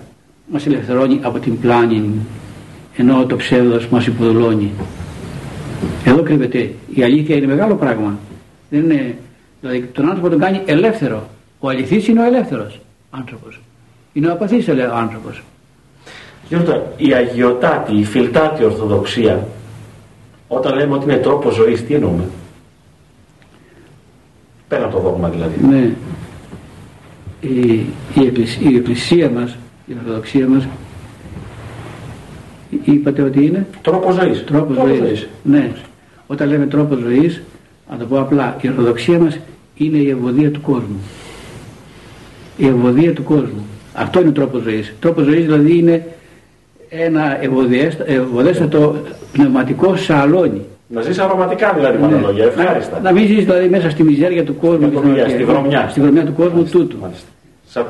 μας 0.52 0.66
ελευθερώνει 0.66 1.20
από 1.22 1.40
την 1.40 1.60
πλάνη 1.60 2.12
ενώ 2.96 3.26
το 3.26 3.36
ψεύδος 3.36 3.88
μας 3.88 4.08
υποδουλώνει. 4.08 4.72
Εδώ 6.06 6.24
κρύβεται. 6.24 6.74
Η 6.94 7.04
αλήθεια 7.04 7.36
είναι 7.36 7.46
μεγάλο 7.46 7.76
πράγμα. 7.76 8.20
Δεν 8.70 8.84
είναι, 8.84 9.16
δηλαδή 9.62 9.90
τον 9.94 10.06
άνθρωπο 10.06 10.30
τον 10.30 10.40
κάνει 10.40 10.62
ελεύθερο. 10.66 11.30
Ο 11.60 11.70
αληθής 11.70 12.08
είναι 12.08 12.22
ο 12.22 12.26
ελεύθερος 12.26 12.80
άνθρωπος. 13.10 13.60
Είναι 14.14 14.28
ο 14.28 14.32
απαθής 14.32 14.68
ο 14.68 14.96
άνθρωπος. 14.96 15.42
Γιώργο, 16.52 16.94
η 16.98 17.14
αγιοτάτη, 17.14 17.98
η 17.98 18.04
φιλτάτη 18.04 18.64
ορθοδοξία, 18.64 19.48
όταν 20.48 20.76
λέμε 20.76 20.94
ότι 20.94 21.04
είναι 21.04 21.18
τρόπο 21.18 21.50
ζωής, 21.50 21.86
τι 21.86 21.94
εννοούμε; 21.94 22.24
Πέρα 24.68 24.88
το 24.88 25.00
δόγμα 25.00 25.30
δηλαδή. 25.30 25.66
Ναι. 25.68 25.92
Η, 27.42 27.86
η, 28.14 28.26
εκκλησία, 28.26 28.70
η 28.70 28.76
εκκλησία 28.76 29.30
μας, 29.30 29.58
η 29.86 29.94
ορθοδοξία 30.00 30.48
μας, 30.48 30.68
είπατε 32.84 33.22
ότι 33.22 33.46
είναι; 33.46 33.68
Τρόπο 33.82 34.12
ζωής. 34.12 34.44
Τρόπο 34.44 34.74
ζωής. 34.74 35.28
Ναι. 35.44 35.72
Όταν 36.28 36.48
λέμε 36.48 36.66
τρόπο 36.66 36.96
ζωής, 36.96 37.42
να 37.90 37.98
το 37.98 38.06
πω 38.06 38.20
απλά, 38.20 38.58
η 38.62 38.68
ορθοδοξία 38.68 39.20
μας 39.20 39.40
είναι 39.76 39.98
η 39.98 40.10
ευωδία 40.10 40.52
του 40.52 40.62
κόσμου. 40.62 41.00
Η 42.58 42.68
ευωδία 42.68 43.14
του 43.14 43.24
κόσμου. 43.24 43.66
Αυτό 43.94 44.22
είναι 44.22 44.32
τρόπο 44.32 44.58
ζωής. 44.58 44.94
Τρόπο 45.00 45.22
ζωής 45.22 45.46
δηλαδή 45.46 45.78
είναι 45.78 46.06
ένα 46.94 47.44
ευωδέστατο 48.08 48.96
πνευματικό 49.32 49.96
σαλόνι. 49.96 50.66
Να 50.88 51.02
ζεις 51.02 51.20
αρωματικά 51.20 51.74
δηλαδή 51.74 51.98
με 51.98 52.08
ναι. 52.08 52.18
λόγια, 52.18 52.46
ευχάριστα. 52.46 52.96
Να, 52.96 53.02
να 53.02 53.12
μην 53.12 53.28
ζεις 53.28 53.46
δηλαδή 53.46 53.70
μέσα 53.70 53.90
στη 53.90 54.04
μιζέρια 54.04 54.44
του 54.44 54.58
κόσμου. 54.58 54.92
Στη, 54.98 55.32
στη 55.32 55.44
βρωμιά. 55.44 55.88
Στη 55.90 56.02
βρωμιά 56.02 56.26
του 56.26 56.34
κόσμου 56.34 56.58
μάλιστα, 57.02 57.28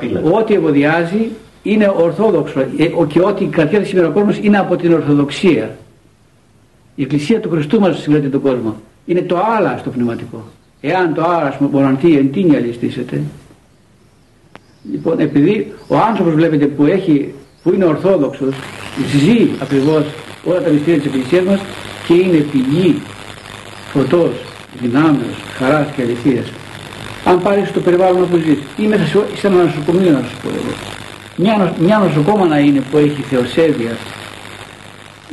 τούτου. 0.10 0.32
Ό,τι 0.32 0.54
ευωδιάζει 0.54 1.30
είναι 1.64 1.94
ορθόδοξο 1.98 2.60
ε, 2.60 2.66
και 3.08 3.20
ό,τι 3.22 3.44
η 3.44 3.48
καρδιά 3.48 3.80
της 3.80 3.88
σήμερα 3.88 4.08
κόσμος 4.08 4.38
είναι 4.42 4.58
από 4.58 4.76
την 4.76 4.94
ορθοδοξία. 4.94 5.76
Η 6.96 7.04
Εκκλησία 7.04 7.40
του 7.40 7.50
Χριστού 7.50 7.80
μας 7.80 8.02
συγκρατεί 8.02 8.28
τον 8.28 8.42
κόσμο. 8.42 8.76
Είναι 9.06 9.22
το 9.22 9.38
άλλα 9.58 9.78
στο 9.80 9.90
πνευματικό. 9.90 10.44
Εάν 10.82 11.14
το 11.14 11.24
άλλα 11.24 11.58
μοναντή 11.72 12.18
εν 12.18 12.32
τίνια 12.32 12.60
ληστήσετε. 12.60 13.22
Λοιπόν, 14.92 15.20
επειδή 15.20 15.74
ο 15.88 15.98
άνθρωπος 15.98 16.34
βλέπετε 16.34 16.66
που, 16.66 16.86
έχει, 16.86 17.34
που 17.64 17.74
είναι 17.74 17.86
ορθόδοξος, 17.86 18.56
ζει 19.12 19.49
ακριβώς 19.62 20.04
όλα 20.43 20.62
τα 20.62 20.69
μυστήρια 20.69 20.99
της 20.99 21.06
Εκκλησίας 21.06 21.43
μας 21.43 21.60
και 22.08 22.13
είναι 22.13 22.38
πηγή 22.38 23.01
φωτός, 23.93 24.34
δυνάμεως, 24.82 25.36
χαράς 25.58 25.88
και 25.95 26.01
αληθείας. 26.01 26.45
Αν 27.25 27.41
πάρεις 27.41 27.71
το 27.71 27.80
περιβάλλον 27.80 28.30
που 28.30 28.38
ζεις 28.38 28.58
ή 28.77 28.88
μέσα 28.88 29.06
σε 29.36 29.47
ένα 29.47 29.63
νοσοκομείο 29.63 30.12
να 30.12 30.19
σου 30.19 30.36
πω 30.43 30.49
εγώ. 30.49 30.73
Μια, 31.36 31.73
μια 31.80 31.97
νοσοκόμανα 31.97 32.60
είναι 32.60 32.82
που 32.91 32.97
έχει 32.97 33.21
θεοσέβεια 33.30 33.97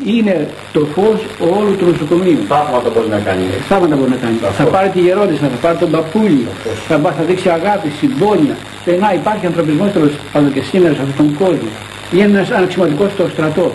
είναι 0.04 0.48
το 0.72 0.86
φως 0.94 1.20
όλου 1.56 1.76
του 1.76 1.86
νοσοκομείου. 1.90 2.38
Θαύματα 2.48 2.90
μπορεί 2.94 3.08
να 3.08 3.18
κάνει. 3.18 3.44
Θαύματα 3.68 3.96
μπορεί 3.96 4.10
να 4.10 4.16
κάνει. 4.16 4.36
Θα 4.58 4.64
πάρει 4.64 4.88
τη 4.88 5.00
γερόντισσα, 5.00 5.48
θα 5.54 5.58
πάρει 5.64 5.76
τον 5.78 5.90
παππούλι, 5.90 6.46
θα, 6.88 6.96
θα 7.16 7.22
δείξει 7.28 7.48
αγάπη, 7.48 7.88
συμπόνια. 7.98 8.56
να 9.00 9.12
υπάρχει 9.20 9.46
ανθρωπισμός 9.46 9.92
τέλος 9.92 10.12
πάντων 10.32 10.52
και 10.52 10.62
σήμερα 10.70 10.94
σε 10.94 11.00
αυτόν 11.02 11.16
τον 11.16 11.36
κόσμο. 11.42 11.70
Είναι 12.12 12.38
ένας 12.38 12.50
αξιωματικός 12.50 13.10
στο 13.12 13.28
στρατό. 13.32 13.72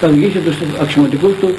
Θα 0.00 0.06
οδηγήσει 0.06 0.38
τους 0.38 0.56
αξιωματικούς 0.80 1.34
του 1.40 1.54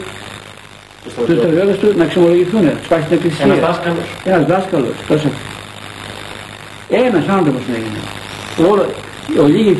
τους 1.03 1.37
στρατιώτες 1.37 1.77
του 1.77 1.93
να 1.97 2.03
αξιολογηθούν, 2.03 2.63
να 2.63 2.71
πάει 2.89 3.01
στην 3.01 3.15
εκκλησία. 3.17 3.45
Ένας 3.45 3.59
δάσκαλος. 3.59 4.05
Ένας 4.23 4.45
δάσκαλος. 4.45 4.95
Τόσο. 5.07 5.29
Ένας 6.89 7.27
άνθρωπος 7.27 7.61
να 7.71 7.75
είναι. 7.77 8.01
Όλο, 8.69 8.85
ο 9.43 9.45
λίγη 9.47 9.77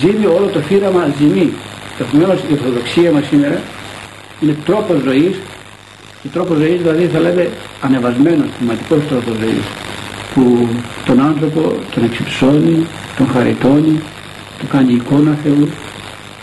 ζήμη, 0.00 0.26
όλο 0.26 0.46
το 0.46 0.60
φύραμα 0.60 1.08
ζημί. 1.18 1.52
Επομένως 2.00 2.38
η 2.50 2.52
Ορθοδοξία 2.52 3.10
μας 3.10 3.26
σήμερα 3.26 3.60
είναι 4.40 4.56
τρόπος 4.64 5.00
ζωής 5.02 5.34
και 6.22 6.28
τρόπος 6.32 6.56
ζωής 6.56 6.80
δηλαδή 6.80 7.06
θα 7.06 7.20
λέμε 7.20 7.48
ανεβασμένος, 7.80 8.48
θεματικός 8.58 8.98
τρόπος 9.08 9.34
ζωής 9.42 9.64
που 10.34 10.68
τον 11.06 11.20
άνθρωπο 11.20 11.60
τον 11.94 12.04
εξυψώνει, 12.04 12.86
τον 13.16 13.28
χαριτώνει, 13.32 14.00
του 14.58 14.66
κάνει 14.66 14.92
εικόνα 14.92 15.38
Θεού, 15.42 15.68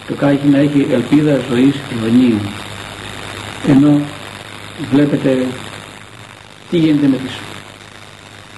του 0.07 0.15
κάνει 0.15 0.39
να 0.51 0.57
έχει 0.57 0.87
ελπίδα 0.91 1.39
ζωής 1.49 1.75
αιωνίου. 1.91 2.39
Ενώ 3.67 4.01
βλέπετε 4.91 5.45
τι 6.69 6.77
γίνεται 6.77 7.07
με 7.07 7.17
τις 7.17 7.33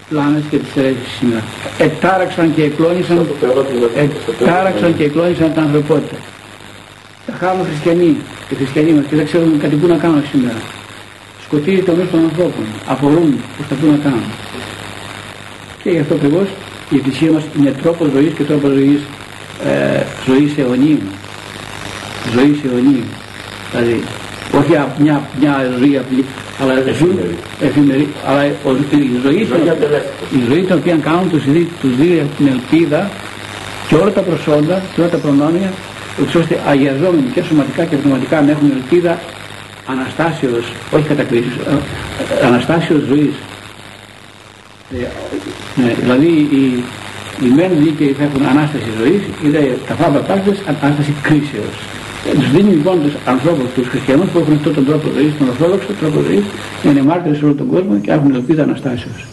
πλάνες 0.10 0.44
και 0.50 0.58
τις 0.58 0.76
αιρέσεις 0.76 1.12
σήμερα. 1.20 1.44
Ετάραξαν 1.78 2.54
και 2.56 2.64
εκλώνησαν, 2.64 3.28
ετάραξαν 4.40 4.98
και 4.98 5.04
εκλώνησαν 5.04 5.54
τα 5.54 5.62
ανθρωπότητα. 5.62 6.16
Τα 7.26 7.34
χάνουν 7.40 7.66
χριστιανοί, 7.66 8.18
οι 8.50 8.56
χριστιανοί 8.56 8.92
μας 8.92 9.06
και 9.06 9.16
δεν 9.16 9.26
ξέρουν 9.26 9.60
κάτι 9.60 9.76
που 9.76 9.88
να 9.88 9.98
κάνουν 9.98 10.24
σήμερα. 10.32 10.62
Σκοτίζει 11.44 11.82
το 11.82 11.94
μέσο 11.96 12.10
των 12.12 12.24
ανθρώπων, 12.24 12.66
απορούν 12.86 13.40
πως 13.58 13.66
θα 13.70 13.76
πού 13.76 13.86
να 13.86 13.98
κάνουν. 13.98 14.32
Και 15.84 15.90
γι' 15.90 16.00
αυτό 16.00 16.14
ακριβώς 16.14 16.48
η 16.90 16.96
Εκκλησία 16.96 17.32
μας 17.32 17.44
είναι 17.58 17.72
τρόπος 17.72 18.10
ζωής 18.12 18.34
και 18.34 18.44
τρόπος 18.44 18.72
ζωής, 18.72 19.00
ε, 19.64 20.04
ζωής 20.26 20.58
αιωνίου. 20.58 21.02
Ζωής 22.34 22.58
αιωνίου. 22.66 23.06
Δηλαδή, 23.72 24.04
όχι 24.60 24.72
μια, 24.98 25.22
μια 25.40 25.72
ζωή 25.80 25.98
απλή, 25.98 26.26
αλλά 26.62 26.74
εφημερή. 26.74 27.36
εφημερή 27.62 28.08
αλλά 28.26 28.46
η 28.46 28.54
ζωή, 29.24 29.48
η 30.32 30.42
ζωή 30.48 30.62
την 30.62 30.76
οποία 30.76 30.96
κάνουν 30.96 31.30
τους, 31.30 31.44
τους 31.82 31.96
δίνει 31.96 32.30
την 32.38 32.48
ελπίδα 32.48 33.10
και 33.88 33.96
όλα 33.96 34.12
τα 34.12 34.22
προσόντα 34.22 34.82
και 34.96 35.02
όλα 35.02 35.10
τα 35.10 35.18
προνόμια 35.18 35.72
ούτως 36.22 36.36
ώστε 36.36 36.60
αγιαζόμενοι 36.68 37.30
και 37.34 37.44
σωματικά 37.44 37.86
και 37.86 37.96
πνευματικά 37.96 38.42
να 38.42 38.52
έχουν 38.52 38.72
ελπίδα 38.76 39.20
αναστάσεως, 39.88 40.66
όχι 40.92 41.08
κατακρίσεις, 41.08 41.56
ε, 41.56 41.72
ε, 42.42 42.46
αναστάσεως 42.46 43.04
ζωής. 43.04 43.36
Ε, 44.92 45.08
ναι, 45.82 45.94
δηλαδή 46.00 46.28
οι, 46.28 46.84
οι 47.44 47.48
μεν 47.58 47.72
δίκαιοι 47.84 48.12
θα 48.18 48.24
έχουν 48.24 48.46
ανάσταση 48.54 48.90
ζωής, 49.00 49.22
είδε 49.44 49.78
τα 49.88 49.94
φάβα 50.00 50.20
πάστες 50.20 50.58
ανάσταση 50.72 51.14
κρίσεως. 51.22 51.76
Ε, 52.28 52.32
τους 52.40 52.50
δίνει 52.52 52.72
λοιπόν 52.78 53.02
τους 53.02 53.14
ανθρώπους, 53.26 53.68
τους 53.76 53.88
χριστιανούς 53.88 54.28
που 54.30 54.38
έχουν 54.40 54.54
αυτόν 54.54 54.74
τον 54.74 54.86
τρόπο 54.86 55.08
ζωής, 55.16 55.32
τον 55.38 55.48
ορθόδοξο 55.48 55.92
τρόπο 56.00 56.20
ζωής, 56.28 56.46
να 56.84 56.90
είναι 56.92 57.04
μάρτυρες 57.10 57.38
σε 57.38 57.46
όλο 57.46 57.54
τον 57.54 57.68
κόσμο 57.68 58.00
και 58.04 58.12
έχουν 58.12 58.34
ελπίδα 58.36 58.64
αναστάσεως. 58.64 59.26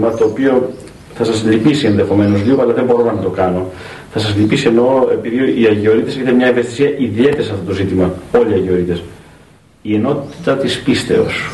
Δώσω 0.00 0.06
ένα 0.06 0.06
ερώτημα 0.06 0.14
το 0.14 0.24
οποίο 0.24 0.70
θα 1.14 1.24
σας 1.24 1.44
λυπήσει 1.44 1.86
ενδεχομένως 1.86 2.44
λίγο, 2.44 2.62
αλλά 2.62 2.72
δεν 2.72 2.84
μπορώ 2.84 3.04
να 3.04 3.22
το 3.22 3.28
κάνω. 3.28 3.66
Θα 4.12 4.18
σας 4.18 4.34
λυπήσει 4.36 4.66
εννοώ 4.66 5.08
επειδή 5.12 5.60
οι 5.60 5.66
Αγιορείτες 5.66 6.14
έχετε 6.14 6.32
μια 6.32 6.46
ευαισθησία 6.46 6.90
ιδιαίτερη 6.98 7.42
σε 7.42 7.52
αυτό 7.52 7.64
το 7.66 7.72
ζήτημα, 7.72 8.12
όλοι 8.38 8.50
οι 8.50 8.54
Αγιορείτες. 8.54 9.02
Η 9.82 9.94
ενότητα 9.94 10.56
της 10.56 10.80
πίστεως. 10.80 11.50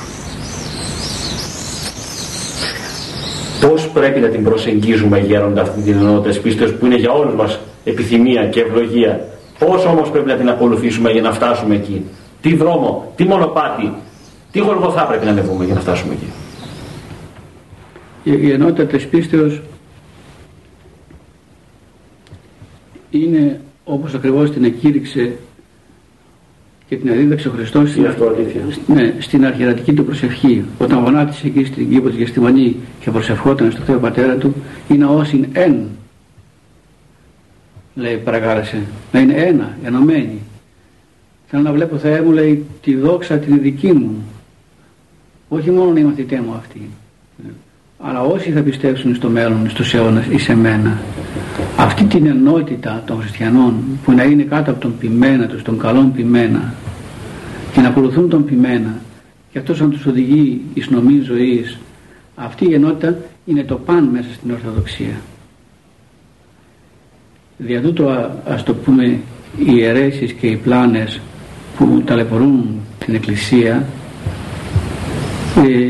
Πώς 3.60 3.88
πρέπει 3.88 4.20
να 4.20 4.28
την 4.28 4.44
προσεγγίζουμε 4.44 5.18
γέροντα 5.18 5.62
αυτή 5.62 5.80
την 5.80 5.92
ενότητα 5.92 6.28
της 6.28 6.40
πίστεως 6.40 6.72
που 6.72 6.86
είναι 6.86 6.96
για 6.96 7.12
όλους 7.12 7.34
μας 7.34 7.58
επιθυμία 7.84 8.46
και 8.46 8.60
ευλογία. 8.60 9.20
Πώς 9.58 9.84
όμως 9.84 10.10
πρέπει 10.10 10.28
να 10.28 10.34
την 10.34 10.48
ακολουθήσουμε 10.48 11.10
για 11.10 11.22
να 11.22 11.32
φτάσουμε 11.32 11.74
εκεί; 11.74 12.04
Τι 12.40 12.54
δρόμο, 12.54 13.12
τι 13.16 13.24
μονοπάτι, 13.24 13.92
τι 14.52 14.58
γολγοθά 14.58 15.02
πρέπει 15.02 15.24
να 15.24 15.30
ανεβούμε 15.30 15.64
για 15.64 15.74
να 15.74 15.80
φτάσουμε 15.80 16.12
εκεί; 16.12 16.26
Η, 18.26 18.32
η 18.40 18.50
ενότητας 18.50 18.88
της 18.88 19.06
πίστεως 19.06 19.60
είναι 23.10 23.60
όπως 23.84 24.14
ακριβώς 24.14 24.50
την 24.50 24.64
εκήρυξε 24.64 25.32
και 26.88 26.96
την 26.96 27.10
αδίδαξε 27.10 27.48
ο 27.48 27.50
Χριστός 27.50 27.88
στην, 27.88 28.00
Είναι 28.00 28.10
αυτό 28.10 28.28
αλήθεια. 28.28 28.60
ναι, 28.86 29.14
στην 29.18 29.46
αρχιερατική 29.46 29.92
του 29.92 30.04
προσευχή. 30.04 30.64
Όταν 30.78 30.98
γονάτισε 30.98 31.46
εκεί 31.46 31.64
στην 31.64 31.90
κήπος 31.90 32.10
της 32.10 32.18
Γεστημανή 32.18 32.76
και 33.00 33.10
προσευχόταν 33.10 33.72
στο 33.72 33.82
Θεό 33.82 33.98
Πατέρα 33.98 34.36
του, 34.36 34.54
είναι 34.88 35.04
όσην 35.04 35.46
εν, 35.52 35.88
λέει 37.94 38.16
παρακάλεσε, 38.16 38.82
να 39.12 39.20
είναι 39.20 39.34
ένα, 39.34 39.78
ενωμένοι. 39.84 40.38
Θέλω 41.46 41.62
να 41.62 41.72
βλέπω 41.72 41.96
Θεέ 41.96 42.20
μου, 42.22 42.32
λέει, 42.32 42.64
τη 42.82 42.94
δόξα 42.94 43.38
την 43.38 43.60
δική 43.60 43.92
μου. 43.92 44.24
Όχι 45.48 45.70
μόνο 45.70 45.98
οι 45.98 46.02
μαθητέ 46.02 46.40
μου 46.40 46.54
αυτοί, 46.54 46.90
αλλά 48.00 48.20
όσοι 48.22 48.50
θα 48.50 48.60
πιστέψουν 48.60 49.14
στο 49.14 49.28
μέλλον, 49.28 49.70
στους 49.70 49.94
αιώνας 49.94 50.26
ή 50.26 50.38
σε 50.38 50.54
μένα. 50.54 50.98
Αυτή 51.76 52.04
την 52.04 52.26
ενότητα 52.26 53.02
των 53.06 53.20
χριστιανών 53.20 53.74
που 54.04 54.12
να 54.12 54.22
είναι 54.22 54.42
κάτω 54.42 54.70
από 54.70 54.80
τον 54.80 54.98
ποιμένα 54.98 55.46
τους, 55.46 55.62
τον 55.62 55.78
καλόν 55.78 56.12
ποιμένα 56.12 56.74
και 57.72 57.80
να 57.80 57.88
ακολουθούν 57.88 58.28
τον 58.28 58.44
ποιμένα 58.44 58.94
και 59.52 59.58
αυτός 59.58 59.80
να 59.80 59.88
τους 59.88 60.06
οδηγεί 60.06 60.60
εις 60.74 60.90
νομή 60.90 61.20
ζωής 61.20 61.78
αυτή 62.36 62.68
η 62.68 62.74
ενότητα 62.74 63.16
είναι 63.44 63.64
το 63.64 63.74
παν 63.74 64.04
μέσα 64.04 64.28
στην 64.34 64.50
Ορθοδοξία. 64.50 65.20
Δια 67.56 67.80
τούτο 67.80 68.08
α- 68.08 68.30
ας 68.46 68.62
το 68.62 68.74
πούμε 68.74 69.20
οι 69.66 69.84
αιρέσεις 69.84 70.32
και 70.32 70.46
οι 70.46 70.56
πλάνες 70.56 71.20
που 71.76 72.02
ταλαιπωρούν 72.04 72.80
την 72.98 73.14
Εκκλησία 73.14 73.86
ε, 75.56 75.88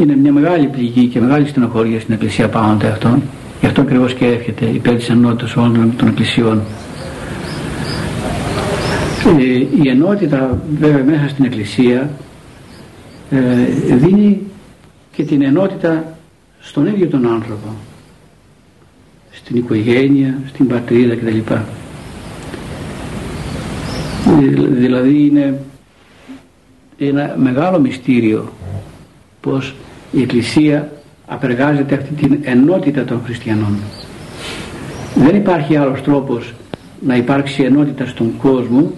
είναι 0.00 0.16
μια 0.16 0.32
μεγάλη 0.32 0.66
πληγή 0.66 1.06
και 1.06 1.20
μεγάλη 1.20 1.46
στενοχώρια 1.46 2.00
στην 2.00 2.14
Εκκλησία 2.14 2.48
πάνω 2.48 2.72
από 2.72 2.86
αυτόν. 2.86 3.22
Γι' 3.60 3.66
αυτό 3.66 3.80
ακριβώς 3.80 4.14
και 4.14 4.26
εύχεται 4.26 4.66
υπέρ 4.66 4.94
της 4.94 5.08
ενότητας 5.08 5.56
όλων 5.56 5.92
των 5.96 6.08
εκκλησιών. 6.08 6.62
Ε, 9.38 9.42
η 9.82 9.88
ενότητα 9.88 10.58
βέβαια 10.78 11.04
μέσα 11.04 11.28
στην 11.28 11.44
Εκκλησία 11.44 12.10
ε, 13.30 13.38
δίνει 13.96 14.40
και 15.12 15.24
την 15.24 15.42
ενότητα 15.42 16.16
στον 16.60 16.86
ίδιο 16.86 17.06
τον 17.06 17.26
άνθρωπο 17.26 17.68
στην 19.30 19.56
οικογένεια, 19.56 20.38
στην 20.48 20.66
πατρίδα 20.66 21.14
κτλ. 21.14 21.52
Ε, 21.52 21.64
Δηλαδή 24.68 25.26
είναι 25.26 25.60
ένα 26.98 27.34
μεγάλο 27.38 27.80
μυστήριο 27.80 28.52
πως 29.50 29.74
η 30.12 30.22
Εκκλησία 30.22 30.92
απεργάζεται 31.26 31.94
αυτή 31.94 32.14
την 32.14 32.38
ενότητα 32.42 33.04
των 33.04 33.20
χριστιανών. 33.24 33.76
Δεν 35.14 35.36
υπάρχει 35.36 35.76
άλλος 35.76 36.02
τρόπος 36.02 36.54
να 37.06 37.16
υπάρξει 37.16 37.62
ενότητα 37.62 38.06
στον 38.06 38.36
κόσμο 38.42 38.90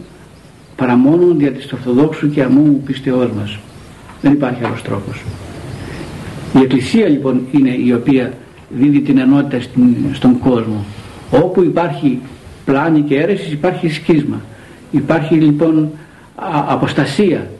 παρά 0.76 0.96
μόνο 0.96 1.34
δια 1.34 1.52
της 1.52 1.72
Ορθοδόξου 1.72 2.30
και 2.30 2.42
αμού 2.42 2.82
πιστεώς 2.86 3.30
μας. 3.32 3.58
Δεν 4.22 4.32
υπάρχει 4.32 4.64
άλλος 4.64 4.82
τρόπος. 4.82 5.22
Η 6.58 6.58
Εκκλησία 6.62 7.08
λοιπόν 7.08 7.40
είναι 7.50 7.70
η 7.84 7.92
οποία 7.92 8.32
δίδει 8.78 9.00
την 9.00 9.18
ενότητα 9.18 9.60
στην- 9.60 9.96
στον 10.12 10.38
κόσμο. 10.38 10.84
Όπου 11.30 11.62
υπάρχει 11.62 12.18
πλάνη 12.64 13.00
και 13.00 13.14
αίρεσης 13.20 13.52
υπάρχει 13.52 13.88
σκίσμα. 13.88 14.40
Υπάρχει 14.90 15.34
λοιπόν 15.34 15.90
α- 16.34 16.64
αποστασία 16.68 17.50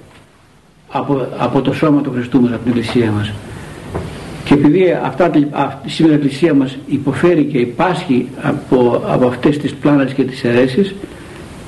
από, 0.89 1.27
από 1.39 1.61
το 1.61 1.73
σώμα 1.73 2.01
του 2.01 2.11
Χριστού 2.11 2.41
μας, 2.41 2.53
από 2.53 2.63
την 2.63 2.73
Εκκλησία 2.73 3.11
μας. 3.11 3.33
Και 4.45 4.55
επειδή 4.55 4.99
αυτά, 5.05 5.31
αυτή, 5.51 5.91
σήμερα 5.91 6.15
η 6.15 6.17
Εκκλησία 6.17 6.55
μας 6.55 6.77
υποφέρει 6.87 7.45
και 7.45 7.59
υπάσχει 7.59 8.29
από, 8.43 9.03
από 9.07 9.27
αυτές 9.27 9.59
τις 9.59 9.75
πλάνες 9.75 10.13
και 10.13 10.25
τις 10.25 10.45
αιρέσεις 10.45 10.95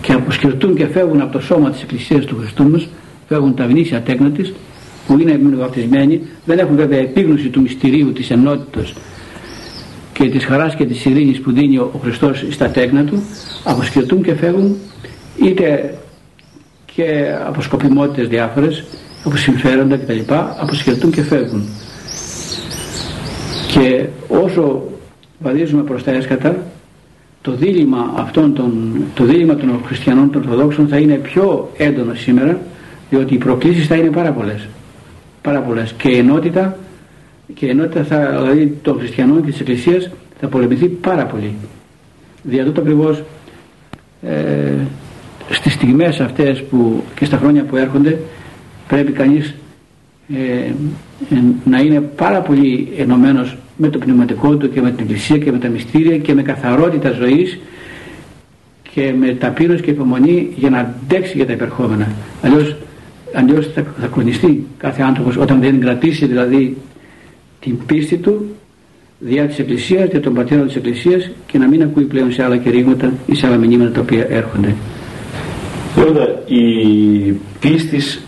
και 0.01 0.13
αποσκερτούν 0.13 0.75
και 0.75 0.87
φεύγουν 0.87 1.21
από 1.21 1.33
το 1.33 1.41
σώμα 1.41 1.71
της 1.71 1.83
Εκκλησίας 1.83 2.25
του 2.25 2.37
Χριστού 2.37 2.71
μας, 2.71 2.89
φεύγουν 3.29 3.55
τα 3.55 3.65
γνήσια 3.65 4.01
τέκνα 4.01 4.31
της, 4.31 4.53
που 5.07 5.19
είναι 5.19 5.41
βαπτισμένοι, 5.57 6.21
δεν 6.45 6.59
έχουν 6.59 6.77
βέβαια 6.77 6.99
επίγνωση 6.99 7.49
του 7.49 7.61
μυστηρίου 7.61 8.13
της 8.13 8.31
ενότητας 8.31 8.93
και 10.13 10.29
της 10.29 10.45
χαράς 10.45 10.75
και 10.75 10.85
της 10.85 11.05
ειρήνης 11.05 11.41
που 11.41 11.53
δίνει 11.53 11.79
ο 11.79 12.01
Χριστός 12.03 12.45
στα 12.51 12.71
τέκνα 12.71 13.05
του, 13.05 13.23
αποσκερτούν 13.65 14.23
και 14.23 14.35
φεύγουν 14.35 14.77
είτε 15.43 15.95
και 16.95 17.35
από 17.47 17.63
σκοπιμότητες 17.63 18.29
διάφορες, 18.29 18.85
από 19.25 19.37
συμφέροντα 19.37 19.97
κτλ. 19.97 20.19
αποσκερτούν 20.61 21.11
και 21.11 21.23
φεύγουν. 21.23 21.63
Και 23.73 24.07
όσο 24.29 24.83
βαδίζουμε 25.39 25.83
προς 25.83 26.05
τα 26.05 26.11
έσκατα, 26.11 26.57
το 27.43 27.53
δίλημα, 27.53 28.13
αυτών 28.17 28.55
των, 28.55 28.95
το 29.15 29.25
δίλημα 29.25 29.55
των 29.57 29.81
χριστιανών 29.87 30.31
των 30.31 30.43
Ορθοδόξων 30.43 30.89
θα 30.89 30.97
είναι 30.97 31.15
πιο 31.15 31.71
έντονο 31.77 32.15
σήμερα, 32.15 32.61
διότι 33.11 33.35
οι 33.35 33.39
προκλήσεις 33.39 33.87
θα 33.87 33.95
είναι 33.95 34.11
πάρα 34.11 34.33
πολλές. 34.33 34.69
Πάρα 35.43 35.61
πολλές. 35.61 35.93
Και 35.93 36.09
η 36.09 36.19
ενότητα, 36.19 36.79
και 37.55 37.67
η 37.67 37.69
ενότητα 37.69 38.05
θα, 38.05 38.43
δηλαδή 38.43 38.79
των 38.83 38.99
χριστιανών 38.99 39.45
και 39.45 39.51
της 39.51 39.61
Εκκλησίας 39.61 40.11
θα 40.41 40.49
πολεμηθεί 40.49 40.87
πάρα 40.87 41.25
πολύ. 41.25 41.55
Δια 42.43 42.65
τούτο 42.65 42.81
ακριβώς 42.81 43.23
ε, 44.23 44.73
στις 45.51 45.73
στιγμές 45.73 46.21
αυτές 46.21 46.63
που, 46.63 47.05
και 47.15 47.25
στα 47.25 47.37
χρόνια 47.37 47.63
που 47.65 47.77
έρχονται 47.77 48.19
πρέπει 48.91 49.13
κανείς 49.13 49.55
ε, 50.35 50.73
ε, 51.35 51.43
να 51.65 51.79
είναι 51.81 52.01
πάρα 52.01 52.41
πολύ 52.41 52.89
ενωμένος 52.97 53.57
με 53.77 53.89
το 53.89 53.99
πνευματικό 53.99 54.57
του 54.57 54.71
και 54.71 54.81
με 54.81 54.91
την 54.91 55.05
Εκκλησία 55.05 55.39
και 55.39 55.53
με 55.53 55.59
τα 55.59 55.69
μυστήρια 55.69 56.19
και 56.19 56.35
με 56.35 56.43
καθαρότητα 56.43 57.11
ζωής 57.11 57.59
και 58.93 59.15
με 59.19 59.35
ταπείνωση 59.35 59.83
και 59.83 59.91
υπομονή 59.91 60.49
για 60.57 60.71
να 60.71 60.79
αντέξει 60.79 61.37
για 61.37 61.47
τα 61.47 61.53
υπερχόμενα. 61.53 62.09
Αλλιώς, 62.43 62.77
αλλιώς 63.35 63.67
θα, 63.75 63.85
θα 64.01 64.07
κλονιστεί 64.07 64.67
κάθε 64.79 65.03
άνθρωπος 65.03 65.37
όταν 65.37 65.61
δεν 65.61 65.81
κρατήσει 65.81 66.27
δηλαδή 66.27 66.77
την 67.61 67.79
πίστη 67.87 68.17
του 68.17 68.55
διά 69.19 69.47
της 69.47 69.59
Εκκλησίας, 69.59 70.09
δια 70.09 70.21
των 70.21 70.35
πατέρων 70.35 70.67
της 70.67 70.77
Εκκλησίας 70.77 71.31
και 71.47 71.59
να 71.59 71.69
μην 71.69 71.83
ακούει 71.83 72.05
πλέον 72.05 72.33
σε 72.33 72.45
άλλα 72.45 72.57
κηρύγματα 72.57 73.13
ή 73.27 73.35
σε 73.35 73.47
άλλα 73.47 73.57
μηνύματα 73.57 73.91
τα 73.91 74.01
οποία 74.01 74.27
έρχονται. 74.29 74.75
Βέβαια, 75.95 76.27
η 76.47 77.35
πίστης 77.61 78.25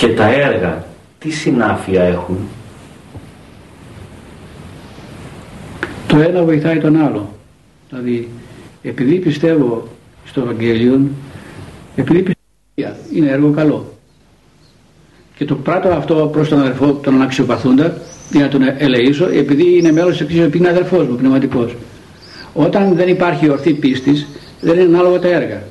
και 0.00 0.08
τα 0.08 0.32
έργα 0.32 0.84
τι 1.18 1.30
συνάφεια 1.30 2.02
έχουν; 2.02 2.38
Το 6.06 6.16
ένα 6.20 6.42
βοηθάει 6.42 6.78
τον 6.78 6.96
άλλο. 6.96 7.34
Δηλαδή, 7.88 8.28
επειδή 8.82 9.14
πιστεύω 9.14 9.88
στο 10.24 10.40
Ευαγγέλιο, 10.40 11.00
επειδή 11.96 12.22
πιστεύω 12.22 12.96
είναι 13.14 13.30
έργο 13.30 13.50
καλό. 13.50 13.92
Και 15.36 15.44
το 15.44 15.54
πράττω 15.54 15.88
αυτό 15.88 16.14
προς 16.32 16.48
τον 16.48 16.60
αδερφό, 16.60 16.92
τον 16.92 17.14
αναξιοπαθούντα, 17.14 17.96
για 18.30 18.40
να 18.40 18.48
τον 18.48 18.62
ελεήσω, 18.78 19.28
επειδή 19.28 19.78
είναι 19.78 19.92
μέλος 19.92 20.10
της 20.10 20.20
Εκκλησίας, 20.20 20.46
επειδή 20.46 20.64
είναι 20.64 20.72
αδερφός 20.72 21.06
μου, 21.08 21.16
πνευματικός. 21.16 21.76
Όταν 22.52 22.94
δεν 22.94 23.08
υπάρχει 23.08 23.50
ορθή 23.50 23.72
πίστης, 23.72 24.26
δεν 24.60 24.78
είναι 24.78 24.96
ανάλογα 24.96 25.18
τα 25.18 25.28
έργα. 25.28 25.62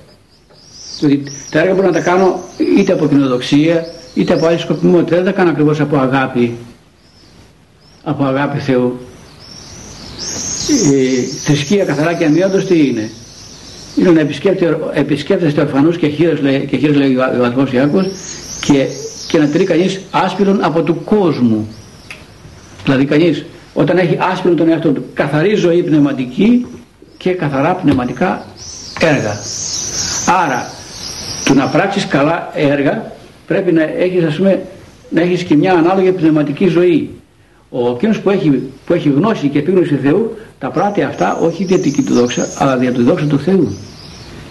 Δηλαδή, 1.00 1.24
τα 1.52 1.60
έργα 1.60 1.74
μπορώ 1.74 1.88
να 1.88 1.94
τα 1.94 2.02
κάνω 2.02 2.40
είτε 2.78 2.94
από 2.94 3.08
κοινοδοξία, 3.08 3.86
είτε 4.20 4.34
από 4.34 4.46
άλλη 4.46 4.60
σκοπιμότητα. 4.60 5.16
Δεν 5.16 5.26
τα 5.26 5.32
κάνω 5.32 5.50
ακριβώς 5.50 5.80
από 5.80 5.98
αγάπη, 5.98 6.58
από 8.04 8.24
αγάπη 8.24 8.60
Θεού. 8.60 9.00
Η 10.92 11.22
θρησκεία 11.22 11.86
καθαρά 11.86 12.14
και 12.14 12.26
αμύωτος 12.26 12.66
τι 12.66 12.88
είναι; 12.88 13.10
είναι 13.96 14.10
να 14.10 14.20
επισκέπτεστε 14.94 15.62
ορφανούς 15.62 15.98
και 15.98 16.08
χείρες 16.08 16.42
λέει, 16.42 16.66
και 16.66 16.78
χείρες, 16.78 16.96
λέει 16.96 17.16
ο 17.16 17.24
αδελφός 17.24 17.72
Ιάκωβος 17.72 18.08
και, 18.62 18.86
και 19.28 19.38
να 19.38 19.48
τηρεί 19.48 19.64
κανείς 19.64 20.00
άσπυρον 20.12 20.64
από 20.64 20.82
του 20.82 21.04
κόσμου. 21.04 21.68
Δηλαδή 22.84 23.06
κανείς 23.06 23.46
όταν 23.74 23.98
έχει 23.98 24.18
άσπυρον 24.32 24.58
τον 24.58 24.70
εαυτό 24.70 24.92
του 24.92 25.06
καθαρή 25.14 25.56
ζωή 25.56 25.84
πνευματική 25.84 26.66
και 27.18 27.32
καθαρά 27.32 27.74
πνευματικά 27.74 28.46
έργα. 29.00 29.38
Άρα 30.44 30.70
του 31.46 31.54
να 31.54 31.68
πράξεις 31.68 32.08
καλά 32.08 32.52
έργα 32.54 33.18
πρέπει 33.50 33.72
να 33.72 33.84
έχεις 33.84 34.24
ας 34.24 34.36
πούμε 34.36 34.62
να 35.10 35.22
έχεις 35.22 35.44
και 35.44 35.56
μια 35.56 35.74
ανάλογη 35.74 36.12
πνευματική 36.12 36.68
ζωή. 36.68 37.10
Ο 37.70 37.90
εκείνος 37.90 38.20
που 38.20 38.30
έχει, 38.30 38.50
που 38.86 38.94
έχει 38.94 39.10
γνώση 39.10 39.48
και 39.48 39.60
επίγνωση 39.60 39.96
Θεού 40.04 40.38
τα 40.60 40.70
πράττει 40.70 41.02
αυτά 41.02 41.38
όχι 41.38 41.64
για 41.64 41.80
την 41.80 42.06
του 42.06 42.14
δόξα 42.14 42.48
αλλά 42.58 42.76
για 42.76 42.92
τη 42.92 43.02
δόξα 43.02 43.26
του 43.26 43.40
Θεού. 43.40 43.78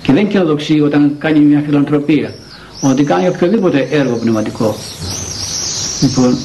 Και 0.03 0.13
δεν 0.13 0.29
κοινοδοξεί 0.29 0.81
όταν 0.81 1.15
κάνει 1.19 1.39
μια 1.39 1.63
φιλανθρωπία. 1.67 2.31
Ότι 2.81 3.05
κάνει 3.05 3.29
οποιοδήποτε 3.29 3.89
έργο 3.91 4.17
πνευματικό. 4.17 4.75
Λοιπόν, 6.03 6.37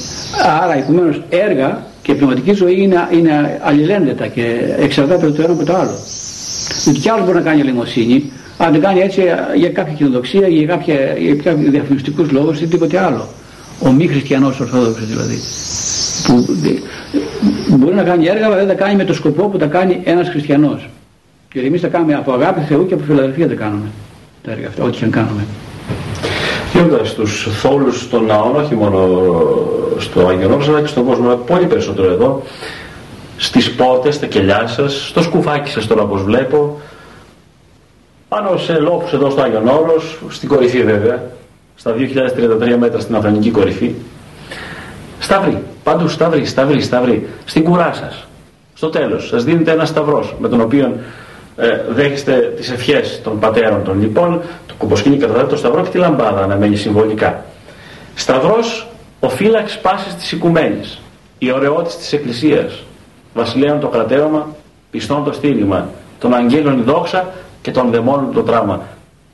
άρα 0.62 0.76
επομένως 0.76 1.22
έργα 1.28 1.86
και 2.02 2.14
πνευματική 2.14 2.52
ζωή 2.52 2.82
είναι, 2.82 3.08
είναι 3.12 3.60
αλληλένδετα 3.62 4.26
και 4.26 4.74
εξαρτάται 4.78 5.30
το 5.30 5.42
ένα 5.42 5.52
από 5.52 5.64
το 5.64 5.74
άλλο. 5.76 5.98
Διότι 6.84 7.00
κι 7.00 7.08
άλλος 7.08 7.24
μπορεί 7.24 7.36
να 7.36 7.44
κάνει 7.44 7.60
ελεημοσύνη, 7.60 8.32
αλλά 8.56 8.70
δεν 8.70 8.80
κάνει 8.80 9.00
έτσι 9.00 9.22
για 9.56 9.68
κάποια 9.68 9.92
κοινοδοξία, 9.92 10.48
για, 10.48 10.66
κάποια, 10.66 10.94
για 11.18 11.34
κάποιου 11.34 11.70
διαφημιστικούς 11.70 12.30
λόγους 12.30 12.60
ή 12.60 12.66
τίποτε 12.66 12.98
άλλο. 12.98 13.28
Ο 13.80 13.90
μη 13.90 14.06
χριστιανό 14.06 14.46
Ορθόδοξο 14.46 15.04
δηλαδή. 15.04 15.38
Που 17.68 17.76
μπορεί 17.76 17.94
να 17.94 18.02
κάνει 18.02 18.26
έργα, 18.26 18.46
αλλά 18.46 18.56
δεν 18.56 18.66
τα 18.66 18.74
κάνει 18.74 18.96
με 18.96 19.04
το 19.04 19.14
σκοπό 19.14 19.48
που 19.48 19.58
τα 19.58 19.66
κάνει 19.66 20.00
ένας 20.04 20.28
χριστιανός. 20.28 20.88
Και 21.48 21.60
εμείς 21.60 21.80
τα 21.80 21.88
κάνουμε 21.88 22.14
από 22.14 22.32
αγάπη 22.32 22.60
Θεού 22.60 22.86
και 22.86 22.94
από 22.94 23.02
φιλαδελφία 23.04 23.48
τα 23.48 23.54
κάνουμε. 23.54 23.86
Τα 24.42 24.50
έργα 24.50 24.68
αυτά, 24.68 24.84
ό,τι 24.84 24.98
και 24.98 25.04
αν 25.04 25.10
κάνουμε. 25.10 25.44
Γίνοντα 26.72 27.04
στου 27.04 27.26
θόλους 27.50 28.08
των 28.08 28.24
ναών, 28.24 28.56
όχι 28.56 28.74
μόνο 28.74 29.08
στο 29.98 30.26
Άγιο 30.26 30.60
αλλά 30.68 30.80
και 30.80 30.86
στον 30.86 31.04
κόσμο, 31.04 31.34
πολύ 31.34 31.66
περισσότερο 31.66 32.12
εδώ, 32.12 32.42
στις 33.36 33.72
πόρτες, 33.72 34.14
στα 34.14 34.26
κελιά 34.26 34.66
σας, 34.66 35.06
στο 35.08 35.22
σκουφάκι 35.22 35.70
σας 35.70 35.86
τώρα 35.86 36.02
όπως 36.02 36.22
βλέπω, 36.22 36.80
πάνω 38.28 38.56
σε 38.56 38.78
λόφους 38.78 39.12
εδώ 39.12 39.30
στο 39.30 39.42
Άγιον 39.42 39.68
Όρος, 39.68 40.18
στην 40.28 40.48
κορυφή 40.48 40.82
βέβαια, 40.82 41.22
στα 41.74 41.92
2033 41.92 42.76
μέτρα 42.78 43.00
στην 43.00 43.16
Αφρανική 43.16 43.50
κορυφή. 43.50 43.94
Σταυρί, 45.18 45.62
παντού 45.82 46.08
σταυρί, 46.08 46.44
σταυρί, 46.44 46.80
σταυρί, 46.80 47.28
στην 47.44 47.64
κουρά 47.64 47.92
σας. 47.92 48.26
Στο 48.74 48.88
τέλος 48.90 49.26
σας 49.28 49.44
δίνεται 49.44 49.70
ένα 49.70 49.84
σταυρός 49.84 50.34
με 50.38 50.48
τον 50.48 50.60
οποίο 50.60 50.92
ε, 51.56 51.80
δέχεστε 51.88 52.52
τις 52.56 52.70
ευχές 52.70 53.20
των 53.24 53.38
πατέρων 53.38 53.84
των 53.84 54.00
λοιπόν, 54.00 54.40
το 54.66 54.74
κουμποσκίνη 54.78 55.16
καταδάει 55.16 55.44
το 55.44 55.56
σταυρό 55.56 55.82
και 55.82 55.88
τη 55.88 55.98
λαμπάδα 55.98 56.46
να 56.46 56.56
μένει 56.56 56.76
συμβολικά. 56.76 57.44
Σταυρός 58.14 58.88
ο 59.20 59.28
φύλαξ 59.28 59.78
πάσης 59.78 60.14
της 60.14 60.32
οικουμένης, 60.32 61.00
η 61.38 61.52
ωραιότης 61.52 61.96
της 61.96 62.12
Εκκλησίας, 62.12 62.82
βασιλέων 63.34 63.80
το 63.80 63.88
κρατέωμα, 63.88 64.48
πιστών 64.90 65.24
το 65.24 65.32
στήριγμα, 65.32 65.88
των 66.18 66.34
αγγέλων 66.34 66.78
η 66.78 66.82
δόξα 66.82 67.32
και 67.64 67.70
των 67.70 67.90
δαιμόνων 67.90 68.32
το 68.32 68.42
τράμα. 68.42 68.82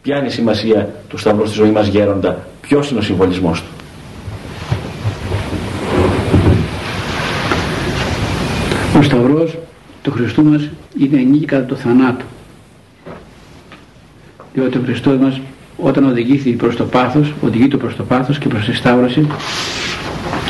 Ποια 0.03 0.16
είναι 0.16 0.27
η 0.27 0.31
σημασία 0.31 0.88
του 1.09 1.19
Σταυρού 1.19 1.47
στη 1.47 1.55
ζωή 1.55 1.71
μας 1.71 1.87
γέροντα, 1.87 2.38
ποιος 2.61 2.90
είναι 2.90 2.99
ο 2.99 3.03
συμβολισμός 3.03 3.62
του; 3.62 3.69
Ο 8.99 9.03
Σταυρός 9.03 9.59
του 10.03 10.11
Χριστού 10.11 10.45
μας 10.45 10.69
είναι 10.99 11.21
νίκη 11.21 11.45
κατά 11.45 11.66
το 11.66 11.75
θανάτο. 11.75 12.25
Διότι 14.55 14.79
ο 14.79 14.81
Χριστός 14.85 15.16
μας 15.16 15.40
όταν 15.77 16.05
οδηγήθηκε 16.05 16.57
προς 16.57 16.77
το 16.77 16.85
πάθος, 16.85 17.35
οδηγείται 17.45 17.77
προς 17.77 17.97
το 17.97 18.03
πάθος 18.03 18.38
και 18.38 18.49
προς 18.49 18.64
τη 18.64 18.75
Σταύρωση 18.75 19.27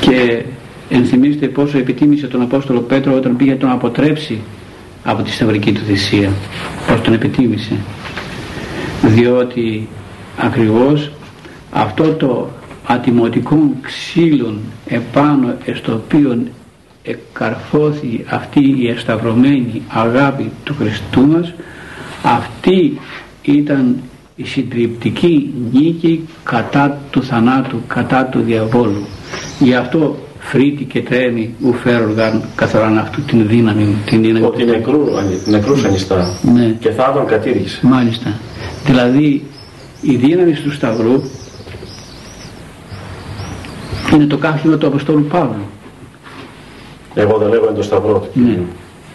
και 0.01 0.45
ενθυμίστε 0.90 1.47
πόσο 1.47 1.79
επιτίμησε 1.79 2.27
τον 2.27 2.43
Απόστολο 2.43 2.81
Πέτρο 2.81 3.14
όταν 3.14 3.37
πήγε 3.37 3.55
τον 3.55 3.71
αποτρέψει 3.71 4.40
από 5.11 5.23
τη 5.23 5.31
σταυρική 5.31 5.73
του 5.73 5.81
θυσία 5.81 6.31
πως 6.87 7.01
τον 7.01 7.12
επιτίμησε 7.12 7.77
διότι 9.03 9.88
ακριβώς 10.37 11.11
αυτό 11.70 12.12
το 12.12 12.49
ατιμωτικό 12.87 13.57
ξύλο 13.81 14.55
επάνω 14.87 15.55
στο 15.75 15.93
οποίο 15.93 16.43
εκαρφώθη 17.03 18.24
αυτή 18.28 18.74
η 18.78 18.89
εσταυρωμένη 18.89 19.82
αγάπη 19.89 20.51
του 20.64 20.74
Χριστού 20.78 21.26
μας 21.26 21.53
αυτή 22.22 23.01
ήταν 23.43 23.97
η 24.37 24.45
συντριπτική 24.45 25.55
νίκη 25.72 26.28
κατά 26.43 26.99
του 27.11 27.22
θανάτου, 27.22 27.82
κατά 27.87 28.24
του 28.24 28.41
διαβόλου. 28.41 29.07
Γι' 29.59 29.74
αυτό 29.74 30.16
φρύτη 30.41 30.84
και 30.84 31.03
τρέμει 31.03 31.55
ου 31.64 31.72
φέροργαν 31.72 32.43
καθαράν 32.55 32.99
αυτού 32.99 33.22
την 33.22 33.49
δύναμη 33.49 33.97
την 34.07 34.22
δύναμη 34.22 34.45
ότι 34.45 34.64
νεκρού, 34.64 35.05
νεκρούς 35.47 35.84
ανιστά. 35.84 36.38
Ναι. 36.55 36.76
και 36.80 36.91
θα 36.91 37.12
τον 37.12 37.26
κατήργησε. 37.26 37.80
Μάλιστα. 37.82 38.32
Δηλαδή 38.86 39.43
η 40.01 40.16
δύναμη 40.16 40.53
του 40.53 40.72
Σταυρού 40.72 41.22
είναι 44.12 44.24
το 44.24 44.36
κάθισμα 44.36 44.76
του 44.76 44.86
Αποστόλου 44.86 45.24
Παύλου. 45.24 45.66
Εγώ 47.14 47.38
δεν 47.38 47.49
λέγω 47.49 47.64
είναι 47.64 47.76
το 47.76 47.82
Σταυρό 47.82 48.18
του 48.18 48.41
ναι. 48.41 48.59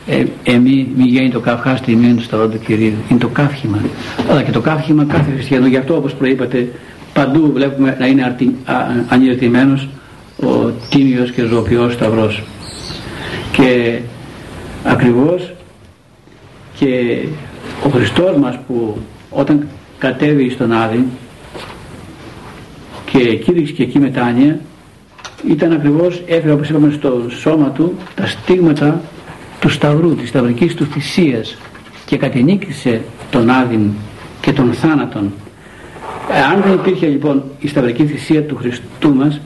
Ε, 0.07 0.23
εμεί 0.43 0.87
μη 0.95 1.03
γίνει 1.03 1.29
το 1.29 1.39
καυχά 1.39 1.75
στη 1.75 1.95
μία 1.95 2.15
του 2.15 2.21
Σταυρό 2.21 2.47
του 2.47 2.59
Κυρίου. 2.59 2.93
Είναι 3.09 3.19
το 3.19 3.27
καύχημα. 3.27 3.79
Αλλά 4.29 4.43
και 4.43 4.51
το 4.51 4.61
καύχημα 4.61 5.05
κάθε 5.05 5.31
χριστιανό 5.31 5.67
γι' 5.67 5.77
αυτό 5.77 5.95
όπως 5.95 6.13
προείπατε 6.13 6.71
παντού 7.13 7.51
βλέπουμε 7.53 7.95
να 7.99 8.07
είναι 8.07 8.35
ανηρτημένος 9.09 9.87
ο 10.45 10.73
τίμιος 10.89 11.31
και 11.31 11.43
ζωοποιός 11.43 11.93
Σταυρός 11.93 12.43
και 13.51 13.99
ακριβώς 14.83 15.53
και 16.75 17.19
ο 17.85 17.89
Χριστός 17.89 18.37
μας 18.37 18.59
που 18.67 18.97
όταν 19.29 19.67
κατέβει 19.97 20.49
στον 20.49 20.71
Άδη 20.71 21.05
και 23.05 23.35
κήρυξε 23.35 23.73
και 23.73 23.83
εκεί 23.83 23.99
μετάνοια 23.99 24.59
ήταν 25.49 25.71
ακριβώς 25.71 26.21
έφερε 26.25 26.51
όπως 26.51 26.69
είπαμε 26.69 26.91
στο 26.91 27.29
σώμα 27.29 27.69
του 27.69 27.97
τα 28.15 28.27
στίγματα 28.27 29.01
του 29.59 29.69
Σταυρού, 29.69 30.15
της 30.15 30.29
Σταυρικής 30.29 30.75
του 30.75 30.85
θυσίας 30.85 31.57
και 32.05 32.17
κατενίκησε 32.17 33.01
τον 33.31 33.49
Άδη 33.49 33.91
και 34.41 34.53
τον 34.53 34.73
θάνατον. 34.73 35.33
Αν 36.53 36.61
δεν 36.61 36.73
υπήρχε 36.73 37.07
λοιπόν 37.07 37.43
η 37.59 37.67
Σταυρική 37.67 38.05
θυσία 38.05 38.43
του 38.43 38.55
Χριστού 38.55 39.15
μας 39.15 39.39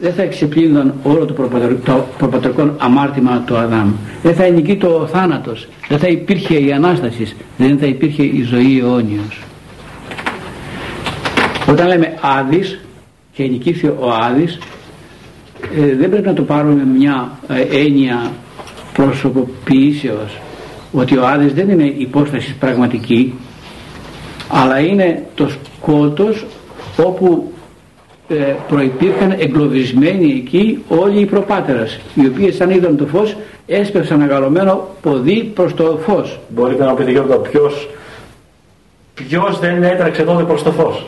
δεν 0.00 0.12
θα 0.12 0.22
εξεπλύνονταν 0.22 0.94
όλο 1.02 1.24
το, 1.24 1.34
το 1.84 2.06
προπατρικό 2.18 2.74
αμάρτημα 2.78 3.42
του 3.46 3.56
Αδάμ. 3.56 3.92
Δεν 4.22 4.34
θα 4.34 4.48
νικεί 4.48 4.76
το 4.76 5.08
θάνατος. 5.12 5.68
Δεν 5.88 5.98
θα 5.98 6.08
υπήρχε 6.08 6.54
η 6.54 6.72
Ανάστασης. 6.72 7.36
Δεν 7.56 7.78
θα 7.78 7.86
υπήρχε 7.86 8.22
η 8.22 8.42
ζωή 8.42 8.78
αιώνιος. 8.78 9.40
Όταν 11.68 11.86
λέμε 11.86 12.14
Άδης 12.20 12.80
και 13.32 13.42
νικήθη 13.42 13.86
ο 13.86 14.12
Άδης 14.22 14.58
ε, 15.76 15.94
δεν 15.96 16.10
πρέπει 16.10 16.26
να 16.26 16.34
το 16.34 16.42
πάρουμε 16.42 16.74
με 16.74 16.84
μια 16.98 17.38
ε, 17.48 17.60
έννοια 17.60 18.32
προσωποποιήσεως 18.92 20.38
ότι 20.92 21.16
ο 21.16 21.26
Άδης 21.26 21.52
δεν 21.52 21.68
είναι 21.70 21.94
υπόστασης 21.98 22.54
πραγματική 22.54 23.34
αλλά 24.48 24.78
είναι 24.78 25.26
το 25.34 25.48
σκότος 25.48 26.46
όπου 26.96 27.52
ε, 28.30 28.54
προϋπήρχαν 28.68 29.34
εγκλωβισμένοι 29.38 30.42
εκεί 30.44 30.82
όλοι 30.88 31.20
οι 31.20 31.24
προπάτερες 31.24 32.00
οι 32.14 32.26
οποίες 32.26 32.54
σαν 32.54 32.70
είδαν 32.70 32.96
το 32.96 33.06
φως 33.06 33.36
έσπευσαν 33.66 34.22
αγαλωμένο 34.22 34.88
ποδί 35.02 35.50
προς 35.54 35.74
το 35.74 35.98
φως 36.06 36.38
μπορείτε 36.48 36.84
να 36.84 36.94
πείτε 36.94 37.10
Γιώργο 37.10 37.36
ποιος, 37.36 37.88
ποιος 39.14 39.58
δεν 39.58 39.82
έτρεξε 39.82 40.22
τότε 40.22 40.42
προς 40.42 40.62
το 40.62 40.70
φως; 40.70 41.06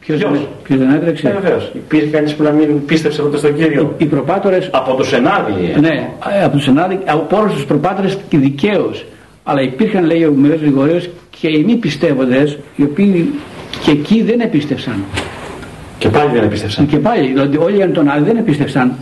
Ποιος, 0.00 0.18
ποιος, 0.18 0.48
ποιος 0.62 0.78
δεν 0.78 0.90
έτρεξε; 0.90 1.28
Ε, 1.28 1.32
βεβαίως. 1.40 1.70
Υπήρχε 1.74 2.06
κανείς 2.06 2.34
που 2.34 2.42
να 2.42 2.50
μην 2.50 2.84
πίστεψε 2.84 3.22
τότε 3.22 3.36
στον 3.36 3.54
Κύριο; 3.56 3.94
Οι, 3.98 4.04
οι 4.04 4.06
προπάτορες... 4.06 4.70
Από 4.72 4.94
το 4.94 5.04
Σενάδι. 5.04 5.74
Ναι, 5.80 6.10
ε, 6.40 6.44
από 6.44 6.56
το 6.56 6.62
Σενάδι, 6.62 6.98
από 7.04 7.36
όλους 7.36 7.52
τους 7.52 7.64
προπάτορες 7.64 8.18
και 8.28 8.38
δικαίως. 8.38 9.04
Αλλά 9.44 9.62
υπήρχαν 9.62 10.04
λέει 10.04 10.24
ο 10.24 10.32
Μερός 10.32 10.60
Γρηγορίος 10.60 11.08
και 11.40 11.48
οι 11.48 11.64
μη 11.64 11.74
πιστεύοντες 11.74 12.58
οι 12.76 12.82
οποίοι 12.82 13.30
και 13.84 13.90
εκεί 13.90 14.22
δεν 14.22 14.40
επίστευσαν. 14.40 15.04
Και 15.98 16.08
πάλι 16.08 16.30
δεν 16.32 16.42
επίστευσαν. 16.42 16.86
Και 16.86 16.96
πάλι, 16.96 17.26
δηλαδή 17.26 17.56
όλοι 17.56 17.82
οι 17.82 17.88
τον 17.88 18.08
Άδη 18.08 18.24
δεν 18.24 18.36
επίστευσαν. 18.36 18.92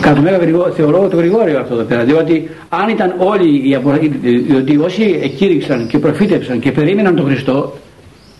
Κατά 0.00 0.14
το 0.14 0.20
Μέγα 0.20 0.38
θεωρώ 0.76 1.08
το 1.08 1.16
Γρηγόριο 1.16 1.60
αυτό 1.60 1.74
εδώ 1.74 1.82
πέρα. 1.82 2.04
Διότι 2.04 2.50
αν 2.68 2.88
ήταν 2.88 3.14
όλοι 3.18 3.70
οι 3.70 3.78
διότι 4.46 4.78
όσοι 4.78 5.20
εκήρυξαν 5.22 5.86
και 5.86 5.98
προφήτευσαν 5.98 6.58
και 6.58 6.72
περίμεναν 6.72 7.16
τον 7.16 7.24
Χριστό, 7.24 7.76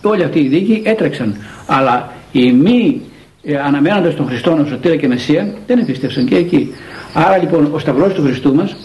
όλοι 0.01 0.23
αυτοί 0.23 0.39
οι 0.39 0.47
δίκοι 0.47 0.81
έτρεξαν. 0.85 1.35
Αλλά 1.65 2.11
οι 2.31 2.51
μη 2.51 3.01
ε, 3.43 3.57
αναμένοντας 3.57 4.15
τον 4.15 4.27
Χριστό 4.27 4.57
ως 4.61 4.67
Σωτήρα 4.67 4.95
και 4.95 5.07
Μεσσία 5.07 5.53
δεν 5.67 5.79
επίστευσαν 5.79 6.25
και 6.25 6.35
εκεί. 6.35 6.73
Άρα 7.13 7.37
λοιπόν 7.37 7.69
ο 7.73 7.79
Σταυρός 7.79 8.13
του 8.13 8.21
Χριστού 8.21 8.55
μας 8.55 8.75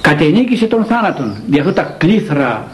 κατενίκησε 0.00 0.66
τον 0.66 0.84
θάνατον. 0.84 1.36
Δι' 1.46 1.58
αυτό 1.58 1.72
τα 1.72 1.94
κλήθρα 1.98 2.68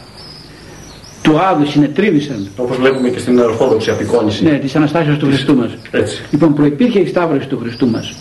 του 1.31 1.39
Άδου 1.39 1.65
συνετρίβησαν. 1.67 2.47
Όπως 2.57 2.77
βλέπουμε 2.77 3.09
και 3.09 3.19
στην 3.19 3.39
Ορθόδοξη 3.39 3.89
απεικόνηση. 3.89 4.43
Ναι, 4.43 4.57
της 4.57 4.75
Αναστάσεως 4.75 5.17
του 5.17 5.25
Χριστού 5.25 5.55
μας. 5.55 5.69
Έτσι. 5.91 6.23
Λοιπόν, 6.31 6.53
προϋπήρχε 6.53 6.99
η 6.99 7.05
Σταύρωση 7.05 7.47
του 7.47 7.59
Χριστού 7.61 7.87
μας. 7.89 8.13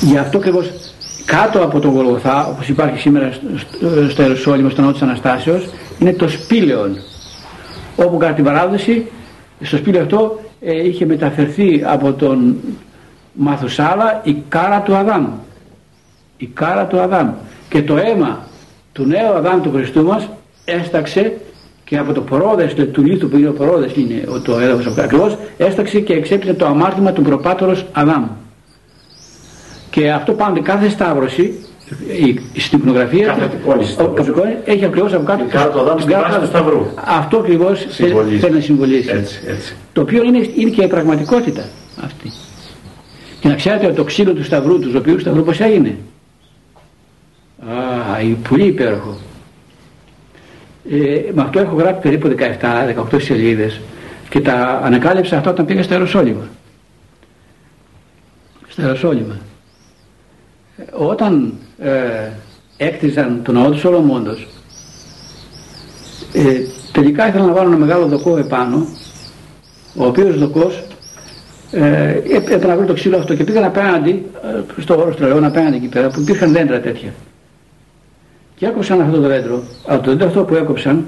Γι' 0.00 0.18
αυτό 0.18 0.38
ακριβώς 0.38 0.70
κάτω 1.24 1.62
από 1.62 1.80
τον 1.80 1.90
Γολγοθά, 1.90 2.46
όπως 2.46 2.68
υπάρχει 2.68 2.98
σήμερα 2.98 3.32
στο- 3.32 4.08
στο 4.10 4.22
Ιεροσόλυμο, 4.22 4.68
στο 4.68 4.82
ναό 4.82 4.92
της 4.92 5.02
Αναστάσεως, 5.02 5.68
είναι 5.98 6.12
το 6.12 6.28
σπήλαιον. 6.28 6.96
Όπου 7.96 8.16
κατά 8.16 8.32
την 8.32 8.44
παράδοση, 8.44 9.06
στο 9.62 9.76
σπήλαιο 9.76 10.02
αυτό 10.02 10.40
ε, 10.60 10.86
είχε 10.86 11.06
μεταφερθεί 11.06 11.82
από 11.86 12.12
τον 12.12 12.56
Μαθουσάλα 13.32 14.20
η 14.24 14.36
κάρα 14.48 14.80
του 14.80 14.94
Αδάμ. 14.96 15.26
Η 16.36 16.46
κάρα 16.46 16.84
του 16.86 17.00
Αδάμ. 17.00 17.30
Και 17.68 17.82
το 17.82 17.96
αίμα 17.96 18.46
του 18.92 19.04
νέου 19.04 19.32
Αδάμ 19.36 19.60
του 19.60 19.70
Χριστού 19.74 20.04
μας 20.04 20.28
έσταξε 20.64 21.40
και 21.88 21.98
από 21.98 22.12
το 22.12 22.20
πορόδες 22.20 22.74
του- 22.74 22.90
του 22.90 23.02
λίθου 23.04 23.28
που 23.28 23.36
είναι 23.36 23.48
ο 23.48 23.52
πορόδες 23.52 23.92
είναι 23.96 24.22
ο- 24.28 24.40
το 24.40 24.58
έδαφος 24.58 24.86
αυτό 24.86 25.02
ακριβώς 25.02 25.36
έσταξε 25.58 26.00
και 26.00 26.12
εξέπλησε 26.12 26.54
το 26.54 26.66
αμάρτημα 26.66 27.12
του 27.12 27.22
προπάτορος 27.22 27.86
Αδάμ. 27.92 28.26
Και 29.90 30.10
αυτό 30.12 30.32
πάντοτε 30.32 30.60
κάθε 30.60 30.88
σταύρωση 30.88 31.42
η, 32.22 32.28
η- 32.52 32.60
στην 32.60 32.78
εικονογραφία 32.78 33.26
Κάθε 33.26 33.44
απεικόνηση 33.44 33.90
ο- 33.90 33.92
σταύρωση. 33.94 34.30
απεικόνηση 34.30 34.56
έχει 34.64 34.84
ακριβώς 34.84 35.12
από 35.12 35.24
κάτω 35.24 35.42
Την 35.42 35.50
κάρα 35.50 35.70
του 35.70 35.80
Αδάμ 35.80 35.94
την 35.96 36.02
στην 36.02 36.12
κάρα 36.14 36.28
βάση 36.28 36.40
του 36.40 36.46
σταυρού. 36.46 36.86
Αυτό 37.04 37.36
ακριβώς 37.38 37.78
θε- 37.80 37.90
Συμβολίζει. 37.90 38.38
θέλει 38.38 38.54
να 38.54 38.60
συμβολήσει. 38.60 39.10
Έτσι, 39.12 39.40
έτσι. 39.46 39.74
Το 39.92 40.00
οποίο 40.00 40.22
είναι, 40.22 40.48
είναι 40.56 40.70
και 40.70 40.82
η 40.82 40.86
πραγματικότητα 40.88 41.64
αυτή. 42.04 42.30
Και 43.40 43.48
να 43.48 43.54
ξέρετε 43.54 43.86
ότι 43.86 43.94
το 43.94 44.04
ξύλο 44.04 44.32
του 44.32 44.44
σταυρού, 44.44 44.78
του 44.78 44.92
οποίου 44.96 45.18
σταυρού 45.18 45.42
πώς 45.42 45.60
έγινε; 45.60 45.96
Α, 48.16 48.20
η- 48.20 48.36
πολύ 48.48 48.66
υπέροχο. 48.66 49.16
Ε, 50.90 51.30
με 51.34 51.42
αυτό 51.42 51.60
έχω 51.60 51.74
γράψει 51.74 52.00
περίπου 52.00 52.34
17-18 53.12 53.20
σελίδες 53.20 53.80
και 54.28 54.40
τα 54.40 54.80
ανακάλυψα 54.84 55.36
αυτά 55.36 55.50
όταν 55.50 55.64
πήγα 55.64 55.82
στα 55.82 55.94
Ιεροσόλυμα. 55.94 56.48
Στα 58.68 58.82
Ιεροσόλυμα. 58.82 59.36
Ε, 60.76 60.82
Όταν 60.92 61.52
ε, 61.78 62.28
έκτιζαν 62.76 63.40
τον 63.42 63.54
ναό 63.54 63.70
τους 63.70 63.80
Σολομώντος 63.80 64.46
ε, 66.32 66.60
τελικά 66.92 67.28
ήθελαν 67.28 67.46
να 67.46 67.52
βάλουν 67.52 67.72
ένα 67.72 67.84
μεγάλο 67.86 68.06
δοκό 68.06 68.36
επάνω 68.36 68.86
ο 69.96 70.06
οποίος 70.06 70.38
δοκός 70.38 70.82
ε, 71.70 72.10
έπρεπε 72.36 72.66
να 72.66 72.76
βρει 72.76 72.86
το 72.86 72.92
ξύλο 72.92 73.16
αυτό 73.16 73.34
και 73.34 73.44
πήγαν 73.44 73.64
απέναντι 73.64 74.26
ε, 74.78 74.80
στο 74.82 75.00
όρο 75.00 75.12
στρελαιών 75.12 75.44
απέναντι 75.44 75.76
εκεί 75.76 75.86
πέρα 75.86 76.08
που 76.08 76.20
υπήρχαν 76.20 76.52
δέντρα 76.52 76.80
τέτοια 76.80 77.12
και 78.58 78.66
έκοψαν 78.66 79.00
αυτό 79.00 79.20
το 79.20 79.28
δέντρο. 79.28 79.62
Από 79.86 80.02
το 80.02 80.10
δέντρο 80.10 80.26
αυτό 80.26 80.44
που 80.44 80.54
έκοψαν 80.54 81.06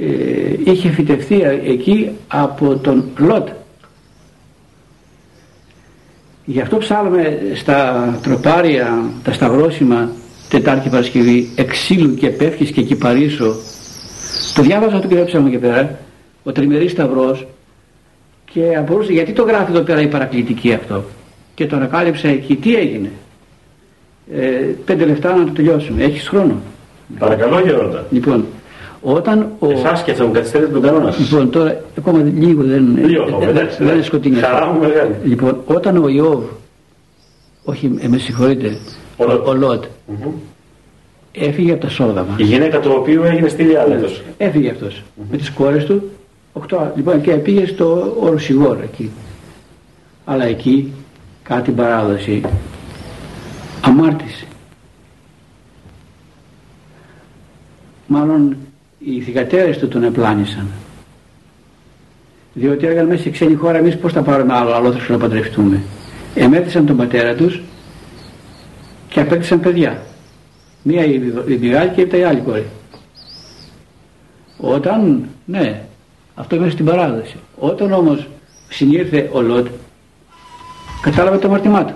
ε, 0.00 0.70
είχε 0.70 0.90
φυτευτεί 0.90 1.42
εκεί 1.64 2.10
από 2.28 2.76
τον 2.76 3.04
Λότ. 3.16 3.48
Γι' 6.44 6.60
αυτό 6.60 6.76
ψάλουμε 6.76 7.38
στα 7.54 8.18
τροπάρια 8.22 9.02
τα 9.22 9.32
σταυρόσιμα 9.32 10.10
Τετάρτη 10.48 10.88
Παρασκευή 10.88 11.50
εξήλου 11.56 12.14
και 12.14 12.28
πέφχης 12.28 12.70
και 12.70 12.82
κυπαρίσω 12.82 13.54
το 14.54 14.62
διάβαζα 14.62 15.00
το 15.00 15.08
και 15.08 15.18
έψαμε 15.18 15.48
εκεί 15.48 15.58
πέρα. 15.58 15.98
Ο 16.42 16.52
τριμερής 16.52 16.90
σταυρός. 16.90 17.46
Και 18.52 18.76
απορούσε 18.76 19.12
γιατί 19.12 19.32
το 19.32 19.42
γράφει 19.42 19.70
εδώ 19.70 19.80
πέρα 19.80 20.00
η 20.00 20.08
παρακλητική 20.08 20.72
αυτό; 20.72 21.04
Και 21.54 21.66
το 21.66 21.76
ανακάλυψα 21.76 22.28
εκεί. 22.28 22.56
Τι 22.56 22.74
έγινε; 22.76 23.10
Ε, 24.34 24.40
πέντε 24.84 25.04
λεπτά 25.04 25.36
να 25.36 25.44
το 25.44 25.50
τελειώσουμε 25.52 26.02
έχεις 26.04 26.28
χρόνο; 26.28 26.54
Παρακαλώ 27.18 27.60
Γερόντα. 27.60 28.04
λοιπόν 28.10 28.44
όταν 29.02 29.48
ο 29.58 29.70
Εσάς 29.70 30.02
και 30.02 30.12
θα 30.12 30.24
μου 30.26 30.32
καθυστερείτε 30.32 30.72
τον 30.72 30.82
κανόνα 30.82 31.10
σας. 31.12 31.20
λοιπόν 31.30 31.50
τώρα 31.50 31.80
ακόμα 31.98 32.22
λίγο 32.38 32.62
δεν, 32.62 32.98
Λίγο 33.04 33.22
ακόμα, 33.22 33.38
δεν- 33.38 33.48
εντάξει, 33.48 33.76
δεν 33.76 33.82
είναι 33.86 33.90
εντάξει. 33.92 34.08
σκοτεινή 34.08 34.36
Χαρά 34.36 34.56
αυτό. 34.58 34.72
μου 34.72 34.78
μεγάλη. 34.80 35.14
λοιπόν 35.24 35.60
όταν 35.64 35.96
ο 36.04 36.08
Ιώβ 36.08 36.42
όχι 37.64 37.98
ε, 38.00 38.08
με 38.08 38.18
συγχωρείτε 38.18 38.76
Ο 39.16 39.24
Λότ. 39.24 39.46
ο 39.48 39.54
Λότ 39.54 39.84
Μμμ. 40.06 40.32
έφυγε 41.32 41.72
από 41.72 41.80
τα 41.80 41.88
Σόδαμα 41.88 42.34
Η 42.36 42.42
γυναίκα 42.42 42.80
του 42.80 42.90
οποίου 42.96 43.22
έγινε 43.22 43.48
στήλη 43.48 43.78
άλετος. 43.78 44.22
Έφυγε 44.38 44.70
αυτός 44.70 45.02
με 45.30 45.36
τις 45.36 45.50
κόρες 45.50 45.84
του 45.84 46.02
οκτώ, 46.52 46.92
λοιπόν 46.96 47.20
και 47.20 47.30
πήγε 47.32 47.66
στο 47.66 48.16
Οροσιγόρ 48.20 48.76
εκεί 48.82 49.10
αλλά 50.24 50.44
εκεί 50.44 50.92
κάτι 51.42 51.62
την 51.62 51.74
παράδοση 51.74 52.40
αμάρτησε 53.80 54.46
μάλλον 58.06 58.56
οι 58.98 59.20
θυγατέρες 59.20 59.78
του 59.78 59.88
τον 59.88 60.02
επλάνησαν. 60.02 60.66
Διότι 62.54 62.86
έλεγαν 62.86 63.06
μέσα 63.06 63.22
σε 63.22 63.30
ξένη 63.30 63.54
χώρα 63.54 63.78
εμείς 63.78 63.96
πως 63.96 64.12
θα 64.12 64.22
πάρουμε 64.22 64.54
άλλο 64.54 64.72
αλόθρησκο 64.72 65.12
να 65.12 65.18
παντρευτούμε 65.18 65.82
εμέτρησαν 66.34 66.86
τον 66.86 66.96
πατέρα 66.96 67.34
τους 67.34 67.60
και 69.08 69.20
απέκτησαν 69.20 69.60
παιδιά. 69.60 70.02
Μία 70.82 71.04
η 71.04 71.14
η 71.48 71.56
μεγάλη 71.56 71.90
και 71.90 72.16
η 72.16 72.22
άλλη 72.22 72.40
κόρη. 72.40 72.66
Όταν, 74.56 75.28
ναι, 75.44 75.82
αυτό 76.34 76.56
μέσα 76.56 76.70
στην 76.70 76.84
παράδοση. 76.84 77.36
Όταν 77.58 77.92
όμως 77.92 78.28
συνήρθε 78.68 79.30
ο 79.32 79.40
Λότ, 79.40 79.66
κατάλαβε 81.00 81.38
το 81.38 81.46
αμαρτημά 81.46 81.84
του. 81.84 81.94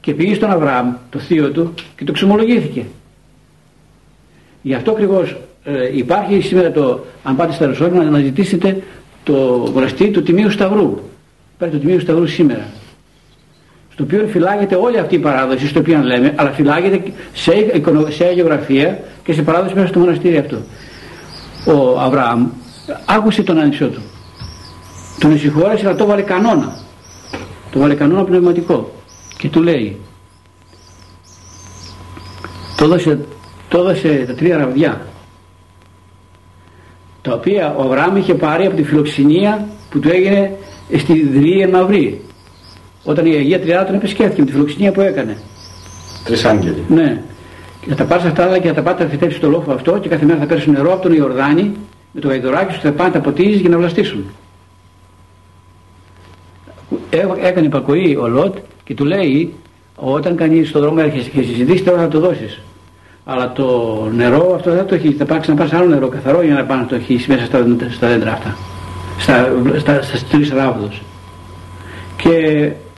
Και 0.00 0.14
πήγε 0.14 0.34
στον 0.34 0.50
Αβραάμ, 0.50 0.92
το 1.10 1.18
θείο 1.18 1.50
του, 1.50 1.74
και 1.96 2.04
το 2.04 2.12
ξομολογήθηκε. 2.12 2.84
Γι' 4.62 4.74
αυτό 4.74 4.90
ακριβώς 4.90 5.36
υπάρχει 5.94 6.40
σήμερα 6.40 6.70
το, 6.70 7.04
αν 7.22 7.36
πάτε 7.36 7.52
στα 7.52 7.66
Ρωσόλυμα, 7.66 8.02
να 8.02 8.08
αναζητήσετε 8.08 8.82
το 9.24 9.32
μοναστήρι 9.74 10.10
του 10.10 10.22
Τιμίου 10.22 10.50
Σταυρού. 10.50 10.98
Υπάρχει 11.54 11.76
το 11.76 11.80
Τιμίου 11.80 12.00
Σταυρού 12.00 12.26
σήμερα. 12.26 12.66
Στο 13.92 14.04
οποίο 14.04 14.26
φυλάγεται 14.26 14.74
όλη 14.74 14.98
αυτή 14.98 15.14
η 15.14 15.18
παράδοση, 15.18 15.66
στο 15.66 15.80
οποίο 15.80 16.02
λέμε, 16.02 16.32
αλλά 16.36 16.50
φυλάγεται 16.50 17.12
σε, 17.32 17.54
εικονο- 17.74 18.10
σε 18.10 18.24
αγιογραφία 18.24 19.00
και 19.24 19.32
σε 19.32 19.42
παράδοση 19.42 19.74
μέσα 19.74 19.86
στο 19.86 19.98
μοναστήρι 19.98 20.36
αυτό 20.36 20.56
ο 21.66 22.00
Αβραάμ 22.00 22.46
άκουσε 23.04 23.42
τον 23.42 23.58
άνοιξό 23.58 23.86
του. 23.86 24.02
Τον 25.18 25.38
συγχώρεσε 25.38 25.86
αλλά 25.86 25.96
το 25.96 26.06
βάλε 26.06 26.22
κανόνα. 26.22 26.76
Το 27.70 27.78
βάλε 27.78 27.94
κανόνα 27.94 28.24
πνευματικό. 28.24 28.92
Και 29.38 29.48
του 29.48 29.62
λέει 29.62 29.96
το 32.76 32.84
έδωσε, 32.84 33.18
το 33.68 33.78
έδωσε 33.78 34.24
τα 34.26 34.34
τρία 34.34 34.56
ραβδιά 34.56 35.06
τα 37.22 37.32
οποία 37.32 37.74
ο 37.74 37.82
Αβραάμ 37.82 38.16
είχε 38.16 38.34
πάρει 38.34 38.66
από 38.66 38.76
τη 38.76 38.82
φιλοξενία 38.82 39.68
που 39.90 39.98
του 39.98 40.08
έγινε 40.08 40.56
στη 40.98 41.26
Δρία 41.28 41.68
Μαυρή 41.68 42.20
όταν 43.04 43.26
η 43.26 43.34
Αγία 43.34 43.60
Τριάδα 43.60 43.84
τον 43.86 43.94
επισκέφθηκε 43.94 44.40
με 44.40 44.46
τη 44.46 44.52
φιλοξενία 44.52 44.92
που 44.92 45.00
έκανε 45.00 45.36
Τρεις 46.24 46.44
άγγελοι. 46.44 46.84
ναι. 46.88 47.22
Και 47.80 47.88
θα 47.88 47.94
τα 47.94 48.04
πάρεις 48.04 48.24
αυτά 48.24 48.44
άλλα 48.44 48.58
και 48.58 48.68
θα 48.68 48.74
τα 48.74 48.82
πάτε 48.82 49.04
να 49.04 49.10
φυτέψει 49.10 49.40
το 49.40 49.48
λόφο 49.48 49.72
αυτό 49.72 49.98
και 49.98 50.08
κάθε 50.08 50.24
μέρα 50.24 50.38
θα 50.38 50.46
πέρασουν 50.46 50.72
νερό 50.72 50.92
από 50.92 51.02
τον 51.02 51.12
Ιορδάνη 51.12 51.72
με 52.12 52.20
το 52.20 52.28
γαϊδωράκι 52.28 52.72
σου 52.72 52.80
και 52.80 52.86
θα 52.86 52.92
πάνε 52.92 53.10
τα 53.10 53.20
ποτίζεις 53.20 53.60
για 53.60 53.68
να 53.68 53.76
βλαστήσουν. 53.78 54.24
Έ- 57.10 57.26
Έκανε 57.42 57.66
υπακοή 57.66 58.16
ο 58.20 58.28
Λότ 58.28 58.56
και 58.88 58.94
του 58.94 59.04
λέει 59.04 59.54
όταν 59.96 60.36
κανείς 60.36 60.68
στον 60.68 60.80
δρόμο 60.80 60.96
έρχεσαι 61.00 61.30
και 61.30 61.42
συζητήσεις 61.42 61.84
τώρα 61.84 61.98
θα 61.98 62.08
το 62.08 62.20
δώσεις. 62.20 62.60
Αλλά 63.24 63.52
το 63.52 63.66
νερό 64.16 64.52
αυτό 64.54 64.70
δεν 64.70 64.86
το 64.86 64.94
έχει. 64.94 65.12
Θα 65.12 65.24
πάει 65.24 65.40
να 65.46 65.54
πάρεις 65.54 65.72
άλλο 65.72 65.86
νερό 65.86 66.08
καθαρό 66.08 66.42
για 66.42 66.54
να 66.54 66.64
πάει 66.64 66.78
να 66.78 66.86
το 66.86 66.94
έχεις 66.94 67.26
μέσα 67.26 67.44
στα, 67.44 67.66
στα 67.90 68.08
δέντρα 68.08 68.32
αυτά. 68.32 68.56
Στα, 69.18 69.52
στα, 69.78 70.02
στα 70.02 70.18
τρεις 70.30 70.50
ράβδους. 70.50 71.02
Και 72.16 72.32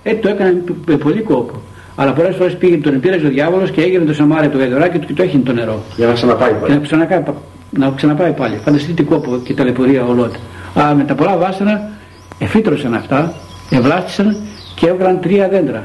έτσι 0.03 0.21
το 0.21 0.29
έκανε 0.29 0.63
με 0.87 0.97
πολύ 0.97 1.21
κόπο. 1.21 1.61
Αλλά 1.97 2.13
πολλές 2.13 2.37
φορές 2.37 2.57
πήγε 2.57 2.77
τον 2.79 3.01
πήρε 3.01 3.17
ο 3.17 3.29
διάβολος 3.29 3.71
και 3.71 3.83
έγινε 3.83 4.05
το 4.05 4.15
σαμάρι 4.15 4.49
το 4.49 4.59
γαϊδωράκι 4.59 4.99
του 4.99 5.07
και 5.07 5.13
το 5.13 5.23
έγινε 5.23 5.43
το 5.43 5.53
νερό. 5.53 5.83
Για 5.97 6.07
να 6.07 6.13
ξαναπάει 6.13 6.51
Και 6.51 6.57
πάλι. 6.57 6.75
να 6.75 6.81
ξαναπάει, 6.81 7.23
να 7.71 7.93
ξαναπάει 7.97 8.33
πάλι. 8.33 8.61
Φανταστείτε 8.65 8.93
τι 8.93 9.03
κόπο 9.03 9.41
και 9.45 9.55
ταλαιπωρία 9.55 10.05
ο 10.05 10.13
Λότ. 10.13 10.35
Αλλά 10.75 10.95
με 10.95 11.05
τα 11.05 11.15
πολλά 11.15 11.37
βάσανα 11.37 11.91
εφήτρωσαν 12.39 12.95
αυτά, 12.95 13.35
ευλάστησαν 13.71 14.37
και 14.81 14.87
έβγαλαν 14.89 15.21
τρία 15.21 15.49
δέντρα. 15.49 15.85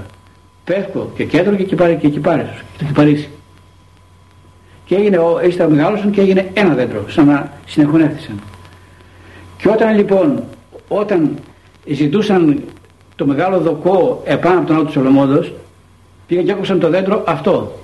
Πεύκο 0.63 1.11
και 1.15 1.23
κέντρο 1.25 1.55
και 1.55 1.63
κυπάρι 1.63 1.95
και 1.95 2.09
κυπάρι, 2.09 2.41
και 2.41 2.77
το 2.77 2.85
κυπαρίσι. 2.85 3.29
Και 4.85 4.95
έγινε, 4.95 5.17
ο- 5.17 5.39
έτσι 5.41 5.57
τα 5.57 5.67
μεγάλωσαν 5.69 6.11
και 6.11 6.21
έγινε 6.21 6.49
ένα 6.53 6.73
δέντρο, 6.73 7.05
σαν 7.09 7.25
να 7.25 7.51
συνεχωνεύθησαν. 7.65 8.39
Και 9.57 9.69
όταν 9.69 9.95
λοιπόν, 9.95 10.43
όταν 10.87 11.37
ζητούσαν 11.85 12.63
το 13.15 13.25
μεγάλο 13.25 13.59
δοκό 13.59 14.21
επάνω 14.25 14.57
από 14.57 14.67
τον 14.67 14.75
άλλο 14.75 14.85
του 14.85 14.91
Σολομόντος, 14.91 15.53
πήγαν 16.27 16.45
και 16.45 16.51
έκοψαν 16.51 16.79
το 16.79 16.89
δέντρο 16.89 17.23
αυτό. 17.27 17.79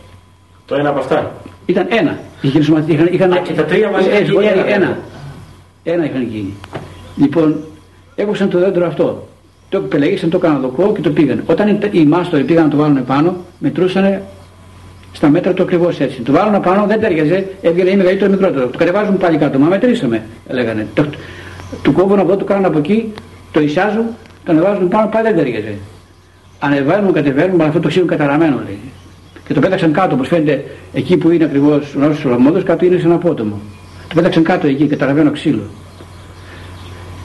Το 0.66 0.76
ένα 0.76 0.90
από 0.90 1.00
αυτά. 1.00 1.32
Ήταν 1.66 1.88
ένα. 1.90 2.20
Είχε 2.42 2.62
σωματι- 2.62 2.90
Είχαν, 2.94 3.08
είχαν, 3.12 3.32
Α, 3.34 3.38
και 3.38 3.54
τα 3.54 3.64
τρία 3.64 3.90
μαζί 3.92 4.10
ε, 4.10 4.18
εκεί 4.18 4.32
όχι, 4.32 4.48
ένα. 4.48 4.68
ένα. 4.68 4.98
Ένα 5.84 6.06
είχαν 6.06 6.24
γίνει. 6.24 6.54
Λοιπόν, 7.16 7.56
έκοψαν 8.16 8.50
το 8.50 8.60
δέντρο 8.60 8.86
αυτό. 8.88 9.28
Το 9.72 9.80
πελεγήσαν, 9.80 10.30
το 10.30 10.38
έκαναν 10.38 10.62
δοκό 10.62 10.92
και 10.94 11.02
το 11.02 11.10
πήγαν. 11.10 11.44
Όταν 11.46 11.68
οι, 11.68 11.80
οι 11.92 12.06
μάστοροι 12.06 12.44
πήγαν 12.44 12.64
να 12.64 12.70
το 12.70 12.78
βάλουν 12.78 12.98
επάνω, 12.98 13.36
μετρούσαν 13.60 14.22
στα 15.12 15.30
μέτρα 15.30 15.54
του 15.54 15.64
ακριβώς 15.64 16.00
έτσι. 16.00 16.22
Το 16.22 16.32
βάλουν 16.32 16.56
απάνω, 16.56 16.86
δεν 16.86 17.00
τέριαζε, 17.00 17.48
έβγαινε 17.62 17.90
ή 17.90 17.96
μεγαλύτερο 17.96 18.26
ή 18.26 18.34
μικρότερο. 18.34 18.68
Το 18.68 18.78
κατεβάζουν 18.78 19.18
πάλι 19.18 19.38
κάτω. 19.38 19.60
Μα 19.60 19.68
μετρήσαμε, 19.68 20.24
λέγανε. 20.50 20.88
Το, 20.94 21.06
του 21.82 21.92
κόβουν 21.92 22.20
από 22.20 22.28
εδώ, 22.28 22.38
του 22.38 22.46
κάνουν 22.46 22.66
από 22.66 22.78
εκεί, 22.78 23.14
το 23.52 23.60
εισάζουν, 23.60 24.06
το 24.44 24.52
ανεβάζουν 24.52 24.88
πάνω, 24.88 25.08
πάλι 25.08 25.28
δεν 25.28 25.36
τέριαζε. 25.36 25.74
Ανεβαίνουν, 26.60 27.14
κατεβαίνουν, 27.14 27.56
με 27.56 27.64
αυτό 27.64 27.80
το 27.80 27.88
ξύλο 27.88 28.06
καταραμένο 28.06 28.62
λέει. 28.66 28.80
Και 29.48 29.54
το 29.54 29.60
πέταξαν 29.60 29.92
κάτω, 29.92 30.16
όπως 30.16 30.28
φαίνεται 30.28 30.66
εκεί 30.94 31.18
που 31.18 31.30
είναι 31.30 31.44
ακριβώς 31.44 31.96
ο 32.26 32.30
νόμο 32.30 32.52
του 32.52 32.64
κάτω 32.64 32.86
είναι 32.86 32.98
σε 32.98 33.06
ένα 33.06 33.16
απότομο. 33.16 33.60
Το 34.08 34.16
πέταξαν 34.16 34.44
κάτω 34.44 34.68
εκεί, 34.68 34.88
καταραμένο 34.88 35.32
ξύλο. 35.32 35.64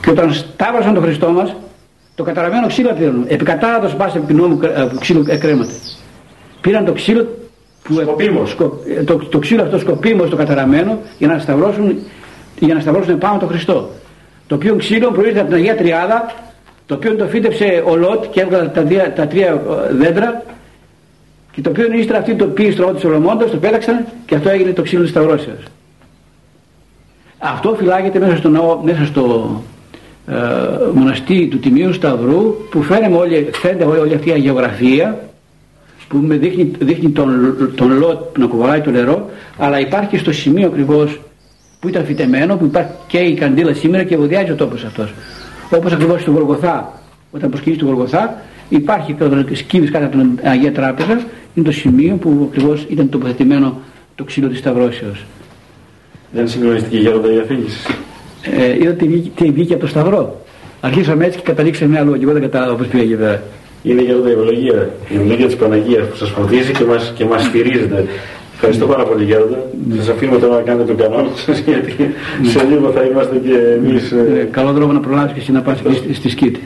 Και 0.03 0.11
όταν 0.11 0.33
στάβασαν 0.33 0.95
τον 0.95 1.03
Χριστό 1.03 1.31
μας, 1.31 1.55
το 2.17 2.23
καταραμένο 2.23 2.67
ξύλο 2.67 2.93
πήραν. 2.99 3.25
Επικατάδο 3.29 3.89
πάση 3.89 4.17
επί 4.17 4.35
νόμου 4.35 4.59
ξύλο 5.01 5.25
εκρέματε. 5.29 5.73
Πήραν 6.61 6.85
το 6.85 6.93
ξύλο 6.93 7.29
που 7.83 8.47
σκο, 8.47 8.81
το, 9.05 9.17
το 9.17 9.39
ξύλο 9.39 9.63
αυτό 9.63 9.79
σκοπίμως 9.79 10.31
το 10.31 10.37
καταραμένο 10.37 10.99
για 11.19 11.27
να 11.27 11.39
σταυρώσουν, 11.39 11.99
για 12.59 12.75
να 12.75 12.81
σταυρώσουν 12.81 13.19
πάνω 13.19 13.39
τον 13.39 13.49
Χριστό. 13.49 13.91
Το 14.47 14.55
οποίο 14.55 14.77
ξύλο 14.77 15.11
προήλθε 15.11 15.39
από 15.39 15.49
την 15.49 15.57
Αγία 15.57 15.77
Τριάδα, 15.77 16.35
το 16.87 16.95
οποίο 16.95 17.17
το 17.17 17.27
φύτεψε 17.27 17.83
ο 17.87 17.97
Λότ 17.97 18.25
και 18.31 18.41
έβγαλε 18.41 18.69
τα, 18.69 18.85
τα 19.15 19.27
τρία 19.27 19.49
ε, 19.49 19.95
δέντρα 19.95 20.43
και 21.53 21.61
το 21.61 21.71
οποίο 21.71 21.93
ύστερα 21.93 22.19
αυτή 22.19 22.35
το 22.35 22.47
πήγε 22.47 22.71
στο 22.71 22.85
της 22.85 23.05
Ολομώντας, 23.05 23.51
το 23.51 23.57
πέταξαν 23.57 24.07
και 24.27 24.35
αυτό 24.35 24.49
έγινε 24.49 24.73
το 24.73 24.83
ξύλο 24.83 25.03
της 25.03 25.11
Σταυρώσεως. 25.11 25.63
Αυτό 27.39 27.75
φυλάγεται 27.75 28.19
μέσα 28.19 28.37
στο, 28.37 28.49
ναό, 28.49 28.81
μέσα 28.83 29.05
στο 29.05 29.63
ε, 30.27 30.35
μοναστή 30.95 31.49
του 31.51 31.59
Τιμίου 31.59 31.93
Σταυρού 31.93 32.55
που 32.71 32.83
φαίνεται 32.83 33.15
όλη, 33.15 33.49
φαίνεται 33.53 33.85
όλη 33.85 34.15
αυτή 34.15 34.29
η 34.29 34.33
αγιογραφία 34.33 35.19
που 36.09 36.17
με 36.17 36.35
δείχνει, 36.35 36.71
δείχνει 36.79 37.11
τον, 37.11 37.57
τον 37.75 37.99
Λότ 37.99 38.39
να 38.39 38.47
κουβαλάει 38.47 38.81
το 38.81 38.91
νερό 38.91 39.31
αλλά 39.59 39.81
υπάρχει 39.81 40.19
στο 40.19 40.33
σημείο 40.33 40.67
ακριβώς 40.67 41.21
που 41.81 41.89
ήταν 41.89 42.05
φυτεμένο 42.05 42.57
που 42.57 42.65
υπάρχει 42.65 42.91
και 43.07 43.19
η 43.19 43.35
καντήλα 43.35 43.75
σήμερα 43.75 44.05
και 44.05 44.17
βοδιάζει 44.17 44.51
ο 44.51 44.55
τόπος 44.55 44.85
αυτός 44.85 45.15
όπως 45.71 45.93
ακριβώς 45.93 46.21
στο 46.21 46.31
Γοργοθά 46.31 47.01
όταν 47.31 47.51
προσκυνείς 47.51 47.79
στο 47.79 47.87
Γοργοθά 47.87 48.43
υπάρχει 48.69 49.17
όταν 49.21 49.49
σκύβεις 49.53 49.91
κάτω 49.91 50.05
από 50.05 50.17
την 50.17 50.39
Αγία 50.43 50.73
Τράπεζα 50.73 51.21
είναι 51.55 51.67
το 51.67 51.73
σημείο 51.73 52.15
που 52.15 52.49
ακριβώς 52.51 52.87
ήταν 52.89 53.09
τοποθετημένο 53.09 53.81
το 54.15 54.25
ξύλο 54.25 54.49
της 54.49 54.59
Σταυρώσεως 54.59 55.25
δεν 56.31 56.49
συγκλονιστική 56.49 56.97
γέροντα 56.97 57.33
η 57.33 57.39
αφήγησης. 57.39 57.87
Ε, 58.59 58.77
είδα 58.83 58.93
τι, 58.93 59.07
τι 59.07 59.51
βγήκε 59.51 59.73
από 59.73 59.83
το 59.83 59.89
Σταυρό. 59.89 60.41
Αρχίσαμε 60.81 61.25
έτσι 61.25 61.39
και 61.39 61.45
καταλήξαμε 61.45 61.91
μια 61.91 62.03
λόγια. 62.03 62.23
Εγώ 62.23 62.33
δεν 62.33 62.43
κατάλαβα 62.43 62.75
πώς 62.75 62.87
πήγε 62.87 63.17
βέβαια. 63.17 63.43
Είναι 63.83 64.03
γέροντα 64.03 64.29
η 64.29 64.33
ευλογία. 64.33 64.91
Η 65.09 65.17
ευλογία 65.17 65.47
της 65.47 65.57
Παναγίας 65.57 66.07
που 66.07 66.17
σας 66.17 66.31
φροντίζει 66.31 66.73
και 66.73 66.85
μας, 66.85 67.13
και 67.17 67.25
μας 67.25 67.43
στηρίζετε. 67.43 68.05
Ευχαριστώ 68.55 68.87
πάρα 68.87 69.05
πολύ 69.05 69.25
Γέροντα. 69.25 69.57
Mm. 69.57 69.97
Σας 69.97 70.09
αφήνουμε 70.09 70.39
τώρα 70.39 70.55
να 70.55 70.61
κάνετε 70.61 70.85
τον 70.85 70.97
κανόνα 70.97 71.29
σας 71.35 71.59
γιατί 71.59 72.15
σε 72.43 72.65
λίγο 72.71 72.91
θα 72.91 73.03
είμαστε 73.03 73.37
και 73.37 73.57
εμείς. 73.77 74.11
Ε, 74.11 74.41
ε, 74.41 74.45
καλό 74.51 74.73
τρόπο 74.73 74.93
να 74.93 75.01
προλάβεις 75.01 75.33
και 75.33 75.41
εσύ 75.41 75.53
να 75.53 75.63
πας 75.63 75.79
στη, 75.79 76.15
στη 76.15 76.29
σκήτη. 76.29 76.61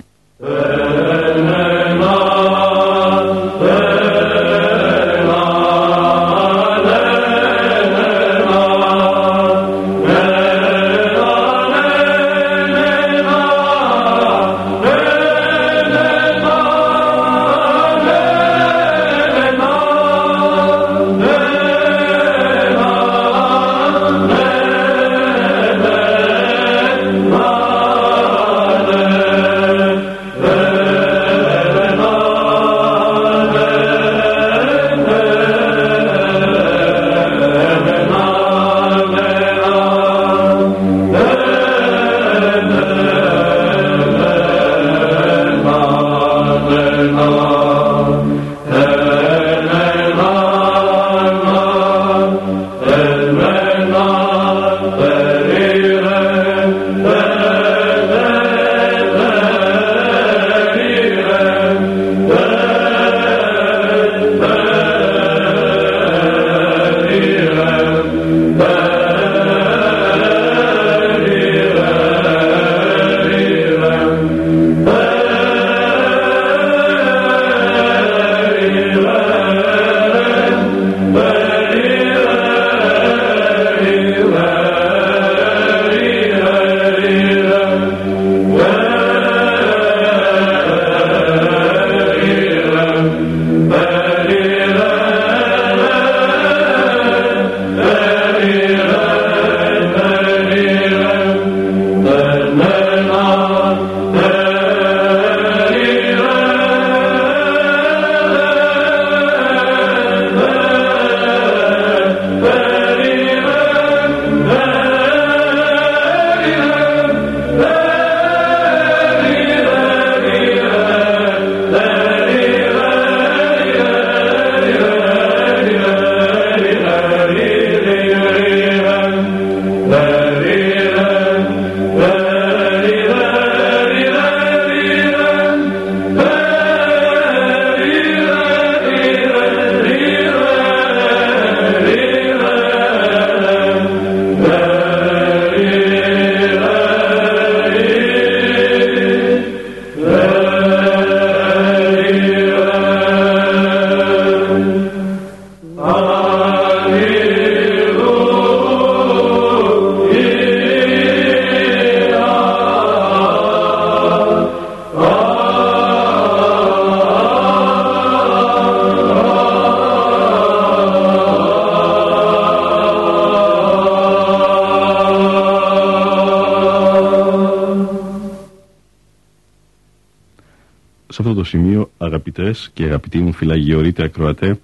Και 182.72 182.84
αγαπητοί 182.84 183.18
μου 183.18 183.32
φυλαγιορείτε 183.32 184.02
ακροατέ 184.02 184.58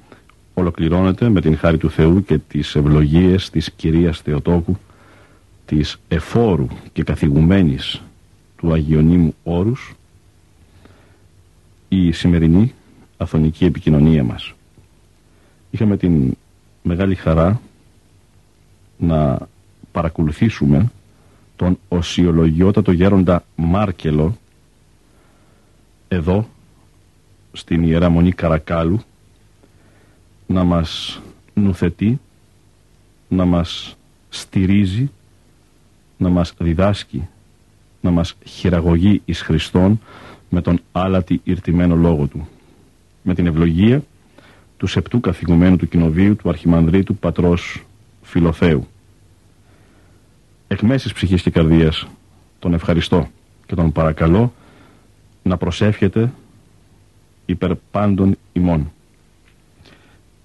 ολοκληρώνεται 0.54 1.28
με 1.28 1.40
την 1.40 1.56
χάρη 1.56 1.78
του 1.78 1.90
Θεού 1.90 2.24
και 2.24 2.38
τις 2.38 2.74
ευλογίες 2.74 3.50
της 3.50 3.70
Κυρίας 3.70 4.20
Θεοτόκου 4.20 4.76
της 5.66 5.98
εφόρου 6.08 6.66
και 6.92 7.02
καθηγουμένης 7.02 8.02
του 8.56 8.72
Αγιονίμου 8.72 9.34
Όρους 9.42 9.94
η 11.88 12.12
σημερινή 12.12 12.72
αθωνική 13.16 13.64
επικοινωνία 13.64 14.24
μας. 14.24 14.52
Είχαμε 15.70 15.96
την 15.96 16.36
μεγάλη 16.82 17.14
χαρά 17.14 17.60
να 18.98 19.38
παρακολουθήσουμε 19.92 20.90
τον 21.56 21.78
οσιολογιότατο 21.88 22.92
γέροντα 22.92 23.44
Μάρκελο 23.56 24.36
εδώ 26.08 26.48
στην 27.52 27.82
Ιερά 27.82 28.08
Μονή 28.08 28.32
Καρακάλου 28.32 29.00
να 30.46 30.64
μας 30.64 31.20
νουθετεί, 31.54 32.20
να 33.28 33.44
μας 33.44 33.96
στηρίζει, 34.28 35.10
να 36.16 36.28
μας 36.28 36.54
διδάσκει, 36.58 37.28
να 38.00 38.10
μας 38.10 38.34
χειραγωγεί 38.44 39.22
εις 39.24 39.40
Χριστόν 39.40 40.00
με 40.48 40.60
τον 40.60 40.80
άλατη 40.92 41.40
ηρτημένο 41.44 41.96
λόγο 41.96 42.26
του. 42.26 42.48
Με 43.22 43.34
την 43.34 43.46
ευλογία 43.46 44.02
του 44.76 44.86
σεπτού 44.86 45.20
καθηγουμένου 45.20 45.76
του 45.76 45.88
κοινοβίου 45.88 46.36
του 46.36 46.48
Αρχιμανδρίτου 46.48 47.16
Πατρός 47.16 47.84
Φιλοθέου. 48.22 48.86
Εκ 50.68 50.80
μέσης 50.80 51.12
ψυχής 51.12 51.42
και 51.42 51.50
καρδίας 51.50 52.06
τον 52.58 52.74
ευχαριστώ 52.74 53.28
και 53.66 53.74
τον 53.74 53.92
παρακαλώ 53.92 54.52
να 55.46 55.56
προσεύχεται 55.56 56.32
υπέρ 57.46 57.74
πάντων 57.90 58.36
ημών. 58.52 58.92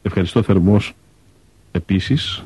Ευχαριστώ 0.02 0.41
θερμός 0.41 0.93
επίσης 1.72 2.43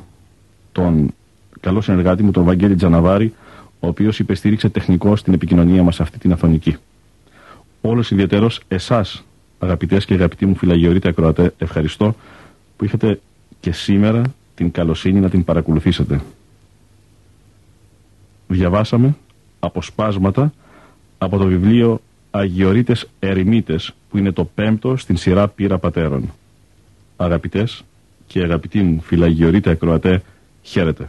τον 0.72 1.14
καλό 1.60 1.80
συνεργάτη 1.80 2.22
μου, 2.22 2.30
τον 2.30 2.44
Βαγγέλη 2.44 2.74
Τζαναβάρη, 2.74 3.34
ο 3.80 3.86
οποίος 3.88 4.18
υπεστήριξε 4.18 4.68
τεχνικό 4.68 5.16
στην 5.16 5.32
επικοινωνία 5.34 5.82
μας 5.82 6.00
αυτή 6.00 6.18
την 6.18 6.32
αθωνική. 6.32 6.76
Όλος 7.80 8.10
ιδιαίτερος 8.10 8.60
εσάς, 8.68 9.24
αγαπητές 9.58 10.04
και 10.04 10.14
αγαπητοί 10.14 10.46
μου 10.46 10.56
φυλαγιορείτε 10.56 11.08
ακροατέ, 11.08 11.54
ευχαριστώ 11.58 12.14
που 12.76 12.84
είχατε 12.84 13.20
και 13.60 13.72
σήμερα 13.72 14.22
την 14.54 14.70
καλοσύνη 14.70 15.20
να 15.20 15.30
την 15.30 15.44
παρακολουθήσετε. 15.44 16.20
Διαβάσαμε 18.48 19.16
αποσπάσματα 19.60 20.52
από 21.18 21.38
το 21.38 21.44
βιβλίο 21.44 22.00
Αγιορείτες 22.36 23.08
Ερημίτες 23.18 23.94
που 24.10 24.18
είναι 24.18 24.32
το 24.32 24.44
πέμπτο 24.44 24.96
στην 24.96 25.16
σειρά 25.16 25.48
πύρα 25.48 25.78
πατέρων. 25.78 26.32
Αγαπητές 27.16 27.84
και 28.26 28.40
αγαπητοί 28.40 28.82
μου 28.82 29.00
φυλαγιορείτε 29.00 29.70
ακροατέ, 29.70 30.22
χαίρετε. 30.62 31.08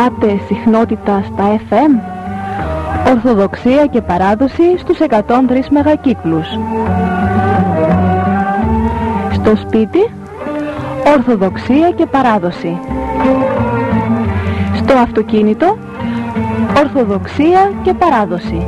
Αναζητάτε 0.00 0.40
συχνότητα 0.46 1.24
στα 1.34 1.60
FM 1.68 2.00
Ορθοδοξία 3.10 3.86
και 3.86 4.00
παράδοση 4.00 4.78
στους 4.78 4.98
103 4.98 5.68
μεγακύκλους. 5.70 6.46
Στο 9.32 9.56
σπίτι 9.56 10.10
Ορθοδοξία 11.16 11.90
και 11.90 12.06
παράδοση. 12.06 12.78
Στο 14.74 14.92
αυτοκίνητο 14.94 15.76
Ορθοδοξία 16.78 17.72
και 17.82 17.94
παράδοση. 17.94 18.66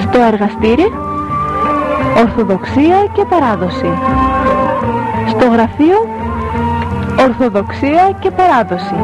Στο 0.00 0.20
εργαστήρι 0.20 0.92
Ορθοδοξία 2.18 2.96
και 3.12 3.24
παράδοση. 3.28 3.90
Στο 5.28 5.48
γραφείο 5.48 6.21
Ορθοδοξία 7.22 8.16
και 8.20 8.30
παράδοση. 8.30 8.94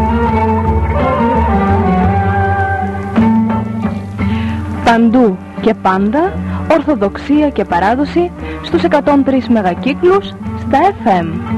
Παντού 4.84 5.36
και 5.60 5.74
πάντα 5.74 6.32
Ορθοδοξία 6.72 7.48
και 7.50 7.64
παράδοση 7.64 8.30
στους 8.62 8.82
103 8.82 9.48
μεγακύκλους 9.48 10.26
στα 10.58 10.78
FM. 11.04 11.57